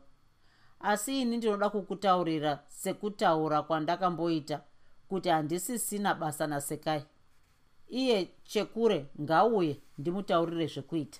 asi 0.80 1.22
ini 1.22 1.38
ndinoda 1.38 1.70
kukutaurira 1.70 2.64
sekutaura 2.68 3.62
kwandakamboita 3.62 4.62
kuti 5.10 5.30
handisisina 5.30 6.14
basa 6.14 6.48
nasekai. 6.48 7.06
Iye 7.88 8.32
chekure 8.44 9.06
ngauye 9.22 9.82
ndimutaurire 9.98 10.68
zvekuita. 10.68 11.20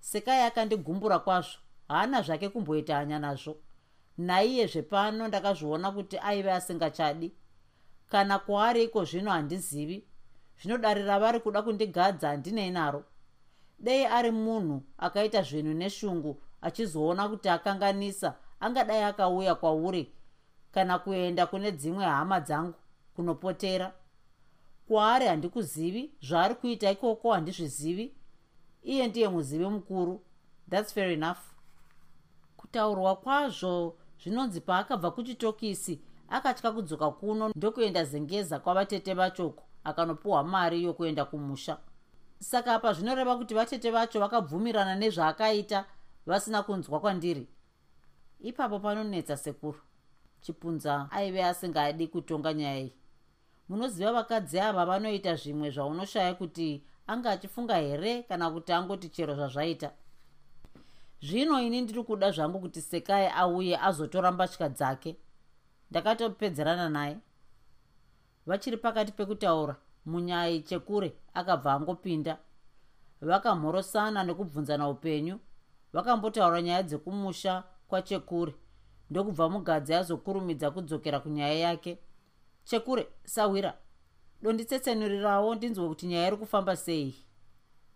Sekai 0.00 0.42
akandigumbura 0.42 1.18
kwazvo 1.18 1.58
haana 1.88 2.22
zvake 2.22 2.48
kumboita 2.48 2.96
hanya 2.96 3.18
nazvo. 3.18 3.56
Naiye 4.18 4.66
zvepano 4.66 5.28
ndakazviona 5.28 5.92
kuti 5.92 6.18
aive 6.18 6.52
asingachadi. 6.52 7.32
Kana 8.08 8.38
kwaari 8.38 8.84
iko 8.84 9.04
zvino 9.04 9.30
handizivi. 9.30 10.04
Zvinodarira 10.62 11.18
vari 11.18 11.40
kuda 11.40 11.62
kundigadza 11.62 12.28
handinei 12.28 12.70
naro. 12.70 13.04
Dei 13.78 14.06
ari 14.06 14.30
munhu 14.30 14.82
akaita 14.98 15.42
zvinhu 15.42 15.74
neshungu 15.74 16.42
achizoona 16.60 17.28
kuti 17.28 17.48
akanganisa 17.48 18.34
angadai 18.64 19.02
akauya 19.02 19.54
kwauri 19.54 20.12
kana 20.72 20.98
kuenda 20.98 21.46
kune 21.46 21.72
dzimwe 21.72 22.04
hama 22.04 22.40
dzangu 22.40 22.74
kunopotera. 23.16 23.92
Kwaari 24.88 25.26
handikuzivi 25.26 26.10
zvaari 26.22 26.54
kuita 26.54 26.90
ikoko 26.90 27.32
handizvizivi. 27.32 28.14
Iye 28.82 29.06
ndiye 29.06 29.28
muzivi 29.28 29.66
mukuru. 29.66 30.20
Thats 30.70 30.94
fair 30.94 31.10
enough. 31.10 31.38
Kutaurwa 32.56 33.16
kwazvo 33.16 33.96
zvinonzi 34.22 34.60
paakabva 34.60 35.10
kuchitokisi 35.10 36.00
akatya 36.28 36.72
kudzoka 36.72 37.10
kuno 37.10 37.48
ndokuenda 37.56 38.04
zengeza 38.04 38.58
kwavatete 38.58 39.14
vachoko 39.14 39.62
akanopiwa 39.84 40.44
mari 40.44 40.84
yokuenda 40.84 41.24
kumusha. 41.24 41.78
Saka 42.38 42.74
apa 42.74 42.92
zvinoreva 42.92 43.36
kuti 43.36 43.54
vatete 43.54 43.90
vacho 43.90 44.20
vakabvumirana 44.20 44.94
nezvaakaita 44.94 45.84
vasina 46.26 46.62
kunzwa 46.62 47.00
kwandiri 47.00 47.48
ipapo 48.44 48.78
panonetsa 48.78 49.36
sekuru 49.36 49.80
chipunza 50.40 51.08
aive 51.10 51.44
asingadi 51.44 52.08
kutonga 52.08 52.54
nyaya 52.54 52.78
iyi. 52.78 52.92
Munoziva 53.68 54.12
vakadzi 54.12 54.60
ava 54.60 54.84
vanoita 54.86 55.34
zvimwe 55.34 55.70
zvaunoshaya 55.70 56.34
kuti 56.34 56.84
anga 57.06 57.30
achifunga 57.30 57.76
here 57.76 58.22
kana 58.22 58.50
kuti 58.50 58.72
angoti 58.72 59.08
chero 59.08 59.34
zvazvaita. 59.34 59.90
Zvino 61.22 61.60
ini 61.60 61.80
ndiri 61.80 62.02
kuda 62.04 62.30
zvangu 62.30 62.60
kuti 62.60 62.80
sekai 62.82 63.26
auye 63.26 63.78
azotora 63.78 64.32
mbatya 64.32 64.68
dzake. 64.68 65.16
Ndakatopedzerana 65.90 66.88
naye. 66.88 67.18
Vachiri 68.46 68.76
pakati 68.76 69.12
pekutaura 69.12 69.76
munyai 70.06 70.60
chekure 70.60 71.12
akabva 71.34 71.72
angopinda. 71.72 72.38
Vakamhorosana 73.20 74.24
nekubvunzana 74.24 74.88
upenyu. 74.88 75.40
Vakambotaura 75.92 76.62
nyaya 76.62 76.82
dzekumusha 76.82 77.64
kwachekure. 77.94 78.54
Ndokubva 79.10 79.48
mugadzi 79.48 79.94
azokurumidza 79.94 80.70
kudzokera 80.70 81.20
kunyaya 81.20 81.54
yake. 81.54 81.98
Chekure 82.64 83.06
sawira 83.24 83.72
donditsetsenurirawo 84.42 85.54
ndinzwe 85.54 85.88
kuti 85.88 86.06
nyaya 86.06 86.26
iri 86.28 86.36
kufamba 86.36 86.76
sei. 86.76 87.14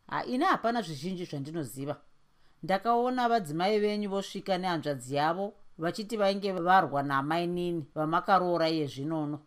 Haina 0.06 0.46
hapana 0.46 0.82
zvizhinji 0.82 1.24
zvandinoziva. 1.24 1.96
Ndakaona 2.62 3.28
vadzimai 3.28 3.80
venyu 3.80 4.10
vosvika 4.10 4.58
nehanzvadzi 4.58 5.14
yavo 5.14 5.54
vachiti 5.78 6.16
vainge 6.16 6.52
varwa 6.52 7.02
namainini 7.02 7.86
vamakaroora 7.94 8.68
iye 8.70 8.86
zvinono. 8.86 9.38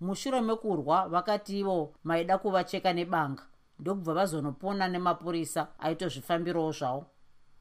Mushure 0.00 0.40
mekurwa 0.40 1.08
vakati 1.08 1.60
ivo 1.60 1.94
maida 2.04 2.38
kuvacheka 2.38 2.92
nebanga. 2.92 3.42
Ndokubva 3.78 4.14
vazonopona 4.14 4.88
nemapurisa 4.88 5.68
aitozvifambirawo 5.78 6.72
zvavo 6.72 7.06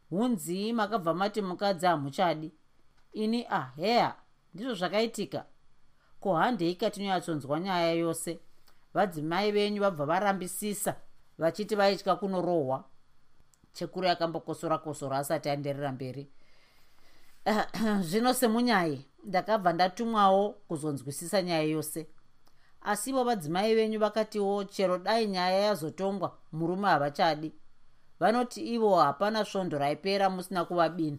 hunzii 0.10 0.74
makabva 0.74 1.14
mati 1.14 1.42
mukadzi 1.42 1.86
hamuchadi. 1.86 2.52
Ini 3.14 3.46
aheya 3.50 4.16
ndizvo 4.54 4.74
zvakaitika. 4.74 5.46
Ko 6.20 6.36
handei 6.36 6.76
katinonyatsonzwa 6.76 7.60
nyaya 7.60 7.92
yose 7.92 8.40
vadzimai 8.94 9.52
venyu 9.52 9.82
vabva 9.82 10.06
varambisisa 10.06 10.96
vachiti 11.38 11.76
vaitya 11.76 12.16
kunorohwa 12.16 12.84
chekuru 13.74 14.08
yakambokosora 14.08 14.78
kosora 14.78 15.18
asati 15.18 15.50
aenderera 15.50 15.92
mberi. 15.92 16.30
Zvino 18.02 18.34
semunyai 18.34 19.06
ndakabva 19.24 19.74
ndatumwawo 19.74 20.50
kuzonzwisisa 20.50 21.42
nyaya 21.42 21.64
yose. 21.64 22.08
Asivo 22.82 23.24
vadzimai 23.24 23.76
venyu 23.76 24.00
vakatiwo 24.00 24.64
chero 24.64 24.98
dai 24.98 25.28
nyaya 25.28 25.60
yazotongwa 25.60 26.38
murume 26.52 26.88
havachadi 26.88 27.54
vanoti 28.20 28.62
ivo 28.74 28.96
hapana 28.96 29.46
svondo 29.46 29.78
raipera 29.78 30.30
musina 30.30 30.66
kuvabina. 30.66 31.18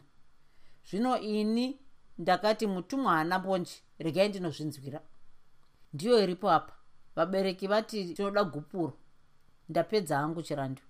Zvino 0.91 1.19
ini 1.19 1.81
ndakati 2.19 2.67
mutumwa 2.67 3.13
haana 3.13 3.39
mbonji 3.39 3.83
regai 3.99 4.29
ndinozvinzwira. 4.29 5.01
Ndiyo 5.93 6.23
iripo 6.23 6.51
apa. 6.51 6.73
Vabereki 7.17 7.67
vati 7.67 8.15
tinoda 8.15 8.45
gupuro 8.45 8.93
ndapedza 9.69 10.19
hangu 10.19 10.43
chirando 10.43 10.83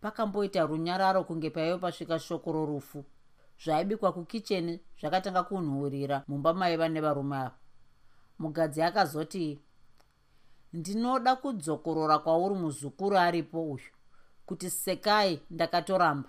pakamboita 0.00 0.66
runyararo 0.66 1.24
kunge 1.24 1.50
paive 1.50 1.78
pasvika 1.78 2.18
shoko 2.18 2.52
rorufu 2.52 3.04
zvaibikwa 3.64 4.12
kukicheni 4.12 4.80
zvakatanga 5.00 5.42
kunhuhurira 5.42 6.24
mumba 6.28 6.54
maiva 6.54 6.88
nevarume 6.88 7.36
ava. 7.36 7.58
Mugadzi 8.38 8.82
akazoti 8.82 9.60
ndinoda 10.72 11.36
kudzokorora 11.36 12.18
kwauri 12.18 12.54
muzukuru 12.54 13.18
aripo 13.18 13.62
uyu 13.72 13.90
kuti 14.50 14.70
sekai 14.70 15.40
ndakatoramba. 15.50 16.28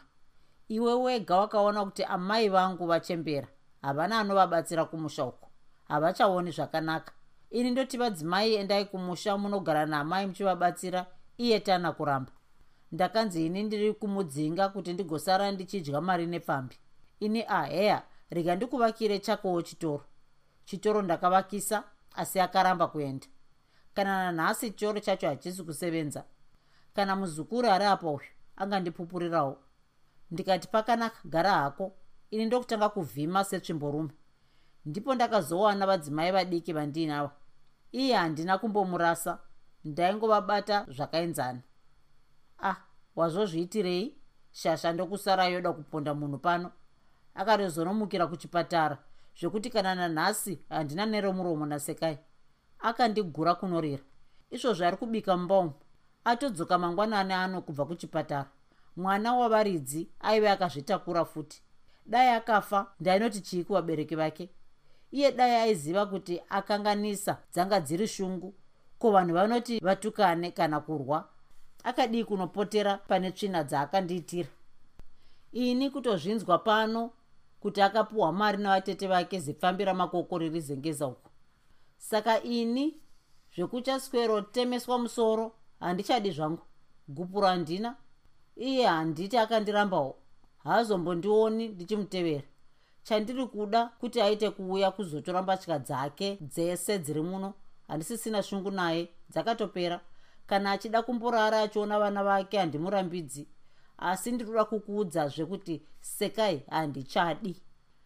Iwe 0.69 0.93
wega 0.93 1.37
wakaona 1.37 1.85
kuti 1.85 2.03
amai 2.03 2.49
vangu 2.49 2.85
vachembera. 2.87 3.47
Havana 3.81 4.19
anovabatsira 4.19 4.85
kumusha 4.85 5.25
uko 5.25 5.49
havachaoni 5.87 6.51
zvakanaka. 6.51 7.11
Ini 7.49 7.71
ndoti 7.71 7.97
vadzimai 7.97 8.55
endai 8.55 8.85
kumusha 8.85 9.37
munogara 9.37 9.85
naamai 9.85 10.27
muchivabatsira 10.27 11.05
iye 11.37 11.59
tana 11.59 11.91
kuramba. 11.91 12.31
Ndakanzi 12.91 13.45
ini 13.45 13.63
ndiri 13.63 13.93
kumudzinga 13.93 14.69
kuti 14.69 14.93
ndigosara 14.93 15.51
ndichidya 15.51 16.01
mari 16.01 16.25
nepfambi 16.27 16.75
ini 17.19 17.43
aheya 17.47 18.03
rega 18.29 18.55
ndikuvakire 18.55 19.19
chakowo 19.19 19.61
chitoro. 19.61 20.05
Chitoro 20.65 21.01
ndakavakisa 21.01 21.83
asi 22.15 22.39
akaramba 22.39 22.87
kuenda. 22.87 23.27
Kana 23.93 24.31
nanhasi 24.31 24.71
chitoro 24.71 24.99
chacho 24.99 25.27
hachisi 25.27 25.63
kusevenza 25.63 26.23
kana 26.93 27.15
muzukuru 27.15 27.67
ari 27.69 27.85
apa 27.85 28.07
uyu 28.07 28.29
angandipupurirawo. 28.55 29.57
Ndikati 30.31 30.67
pakanaka 30.67 31.19
gara 31.25 31.51
hako. 31.53 31.91
Ini 32.31 32.45
ndokutanga 32.45 32.89
kuvhima 32.89 33.43
setsvimborume. 33.43 34.09
Ndipo 34.85 35.15
ndakazowana 35.15 35.85
vadzimai 35.85 36.31
vadiki 36.31 36.73
vandiinavo 36.73 37.31
iye 37.91 38.15
handina 38.15 38.57
kumbomurasa 38.57 39.39
ndaingovabata 39.83 40.85
zvakaenzana. 40.89 41.61
Ah 42.63 42.75
wazozviitirei? 43.15 44.17
Shasha 44.51 44.93
ndokusara 44.93 45.45
yoda 45.45 45.73
kuponda 45.73 46.13
munhu 46.13 46.37
pano. 46.37 46.71
Akarezonomukira 47.33 48.27
kuchipatara 48.27 48.97
zvekuti 49.39 49.69
kana 49.69 49.95
nanhasi 49.95 50.59
handina 50.69 51.05
neromuromo 51.05 51.65
nasekai. 51.65 52.17
Akandigura 52.79 53.55
kunorira 53.55 54.03
izvozvo 54.51 54.85
ari 54.85 54.97
kubika 54.97 55.37
mumba 55.37 55.73
atodzoka 56.25 56.77
mangwanani 56.77 57.33
ano 57.33 57.61
kubva 57.61 57.85
kuchipatara. 57.85 58.49
Mwana 58.95 59.33
wavaridzi 59.33 60.07
aive 60.19 60.49
akazvitakura 60.49 61.25
futi. 61.25 61.61
Dai 62.05 62.29
akafa 62.29 62.91
ndainoti 62.99 63.41
chii 63.41 63.63
kuvabereki 63.63 64.15
vake? 64.15 64.49
Iye 65.11 65.31
dai 65.31 65.55
aiziva 65.55 66.05
kuti 66.05 66.41
akanganisa 66.49 67.37
dzanga 67.53 67.79
dziri 67.79 68.07
shungu 68.07 68.53
ko 69.01 69.11
vanhu 69.11 69.33
vanoti 69.33 69.79
vatukane 69.79 70.51
kana 70.51 70.79
kurwa 70.79 71.27
akadii 71.83 72.23
kunopotera 72.23 72.97
pane 72.97 73.31
tsvina 73.31 73.63
dzaakandiitira 73.63 74.49
ini 75.51 75.89
kutozvinzwa 75.89 76.57
pano 76.57 77.11
kuti 77.59 77.81
akapiwa 77.81 78.31
mari 78.31 78.57
navatete 78.57 79.07
vake 79.07 79.39
zepfambira 79.39 79.93
makoko 79.93 80.37
riri 80.37 80.61
zengeza 80.61 81.07
uko 81.07 81.29
saka 81.97 82.43
ini 82.43 82.97
zvekuchaswero 83.55 84.41
temeswa 84.41 84.99
musoro 84.99 85.51
handichadi 85.81 86.31
zvangu. 86.31 86.61
Gupuro 87.07 87.47
handina 87.47 87.95
iye 88.55 88.85
handiti 88.87 89.37
akandirambawo. 89.37 90.15
Haazombondioni 90.63 91.67
ndichimutevera. 91.67 92.43
Chandiri 93.03 93.45
kuda 93.47 93.85
kuti 93.85 94.21
aite 94.21 94.49
kuuya 94.49 94.91
kuzotora 94.91 95.41
mbatya 95.41 95.79
dzake 95.79 96.37
dzese 96.41 96.99
dziri 96.99 97.21
muno. 97.21 97.53
Handisisina 97.87 98.43
shungu 98.43 98.71
naye 98.71 99.09
dzakatopera. 99.29 99.99
Kana 100.47 100.71
achida 100.71 101.01
kumborara 101.01 101.61
achiona 101.61 101.99
vana 101.99 102.23
vake 102.23 102.57
handimurambidzi. 102.57 103.47
Asi 103.97 104.31
ndinoda 104.31 104.65
kukuudzazve 104.65 105.45
kuti 105.45 105.81
sekai 105.99 106.63
handichadi. 106.69 107.61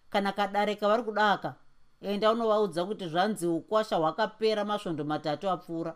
Kana 0.09 0.31
kadare 0.31 0.75
kavari 0.75 1.03
kuda 1.03 1.31
aka 1.31 1.55
enda 2.01 2.31
unovaudza 2.31 2.85
kuti 2.85 3.07
zvanzi 3.07 3.47
ukwasha 3.47 3.95
hwakapera 3.95 4.65
masvondo 4.65 5.03
matatu 5.03 5.49
apfuura 5.49 5.95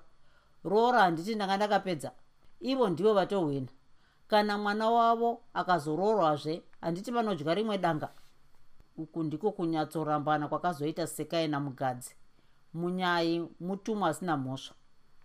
roora 0.63 1.01
handiti 1.01 1.35
ndanga 1.35 1.57
ndakapedza. 1.57 2.11
Ivo 2.59 2.89
ndivo 2.89 3.13
vatohwina. 3.13 3.67
Kana 4.27 4.57
mwana 4.57 4.89
wavo 4.89 5.41
akazoroorwazve 5.53 6.61
handiti 6.81 7.11
vanodya 7.11 7.53
rimwe 7.53 7.77
danga. 7.77 8.09
Uku 8.97 9.23
ndiko 9.23 9.51
kunyatsorambana 9.51 10.47
kwakazoita 10.47 11.07
sekai 11.07 11.47
namugadzi. 11.47 12.15
Munyai 12.73 13.49
mutumwa 13.59 14.09
asina 14.09 14.37
mhosva. 14.37 14.75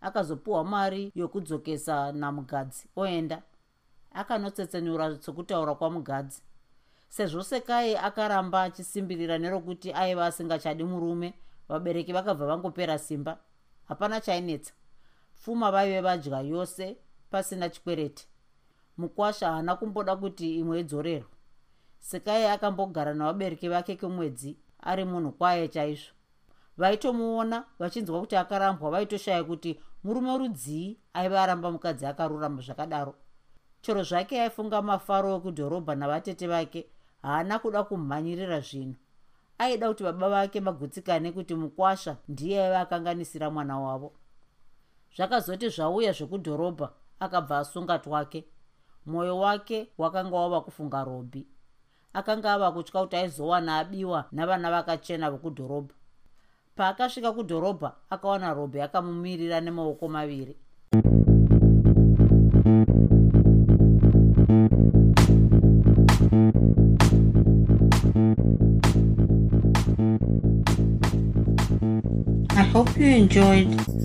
Akazopiwa 0.01 0.65
mari 0.65 1.13
yokudzokesa 1.15 2.13
namugadzi 2.13 2.89
oenda. 2.97 3.43
Akanotsetsenura 4.13 5.17
sokutaura 5.21 5.75
kwamugadzi. 5.75 6.43
Sezvo 7.09 7.43
sekai 7.43 7.97
akaramba 7.97 8.63
achisimbirira 8.63 9.39
nerokuti 9.39 9.93
aiva 9.93 10.27
asingachadi 10.27 10.85
murume 10.85 11.35
vabereki 11.69 12.13
vakabva 12.13 12.47
vangopera 12.47 12.99
simba. 12.99 13.39
Hapana 13.89 14.21
chainetsa 14.21 14.73
pfuma 15.35 15.71
vaive 15.71 16.01
vadya 16.01 16.41
yose 16.41 16.97
pasina 17.31 17.69
chikwereti. 17.69 18.29
Mukwasha 18.99 19.53
haana 19.53 19.77
kumboda 19.77 20.17
kuti 20.17 20.59
imwe 20.59 20.81
idzorerwa 20.81 21.35
sekai 22.05 22.47
akambogara 22.47 23.15
navabereki 23.15 23.69
vake 23.69 23.97
kwemwedzi 23.97 24.57
ari 24.81 25.05
munhu 25.05 25.33
kwaye 25.33 25.69
chaizvo. 25.69 26.13
Vaitomuona 26.77 27.65
vachinzwa 27.79 28.21
kuti 28.21 28.37
akarambwa 28.37 28.91
vaitoshaya 28.91 29.45
kuti 29.45 29.81
murume 30.05 30.39
rudzii 30.39 30.99
aiva 31.15 31.43
aramba 31.43 31.71
mukadzi 31.71 32.07
akarurama 32.07 32.63
zvakadaro. 32.63 33.15
Chero 33.83 34.03
zvake 34.03 34.43
aifunga 34.43 34.83
mafaro 34.83 35.37
ekudhorobha 35.37 35.95
navatete 35.95 36.47
vake 36.47 36.87
haana 37.23 37.59
kuda 37.59 37.83
kumhanyirira 37.89 38.61
zvinhu. 38.61 38.97
Aida 39.59 39.89
kuti 39.89 40.03
baba 40.05 40.29
vake 40.29 40.61
vagutsikane 40.61 41.33
kuti 41.33 41.55
mukwasha 41.55 42.17
ndiye 42.29 42.65
aiva 42.65 42.81
akanganisira 42.81 43.51
mwana 43.51 43.79
wavo 43.81 44.13
zvakazoti 45.17 45.69
zvauya 45.69 46.13
zvekudhorobha 46.13 46.89
akabva 47.21 47.59
asunga 47.59 47.99
twake. 47.99 48.45
Mwoyo 49.07 49.39
wake 49.39 49.89
wakanga 49.99 50.37
wava 50.37 50.61
kufunga 50.61 51.05
robhi. 51.05 51.47
Akanga 52.13 52.53
ava 52.53 52.73
kutya 52.73 53.01
kuti 53.03 53.17
aizowana 53.17 53.79
abiwa 53.79 54.25
navana 54.33 54.71
vakachena 54.71 55.31
vokudhorobha 55.31 55.95
paakasvika 56.77 57.33
kudhorobha 57.33 57.93
akawana 58.11 58.55
robhi 58.55 58.81
akamumirira 58.81 59.61
nemaoko 59.61 60.09
maviri. 60.09 60.57
I 72.57 72.63
hope 72.73 72.97
you 72.97 73.07
enjoyed 73.07 74.04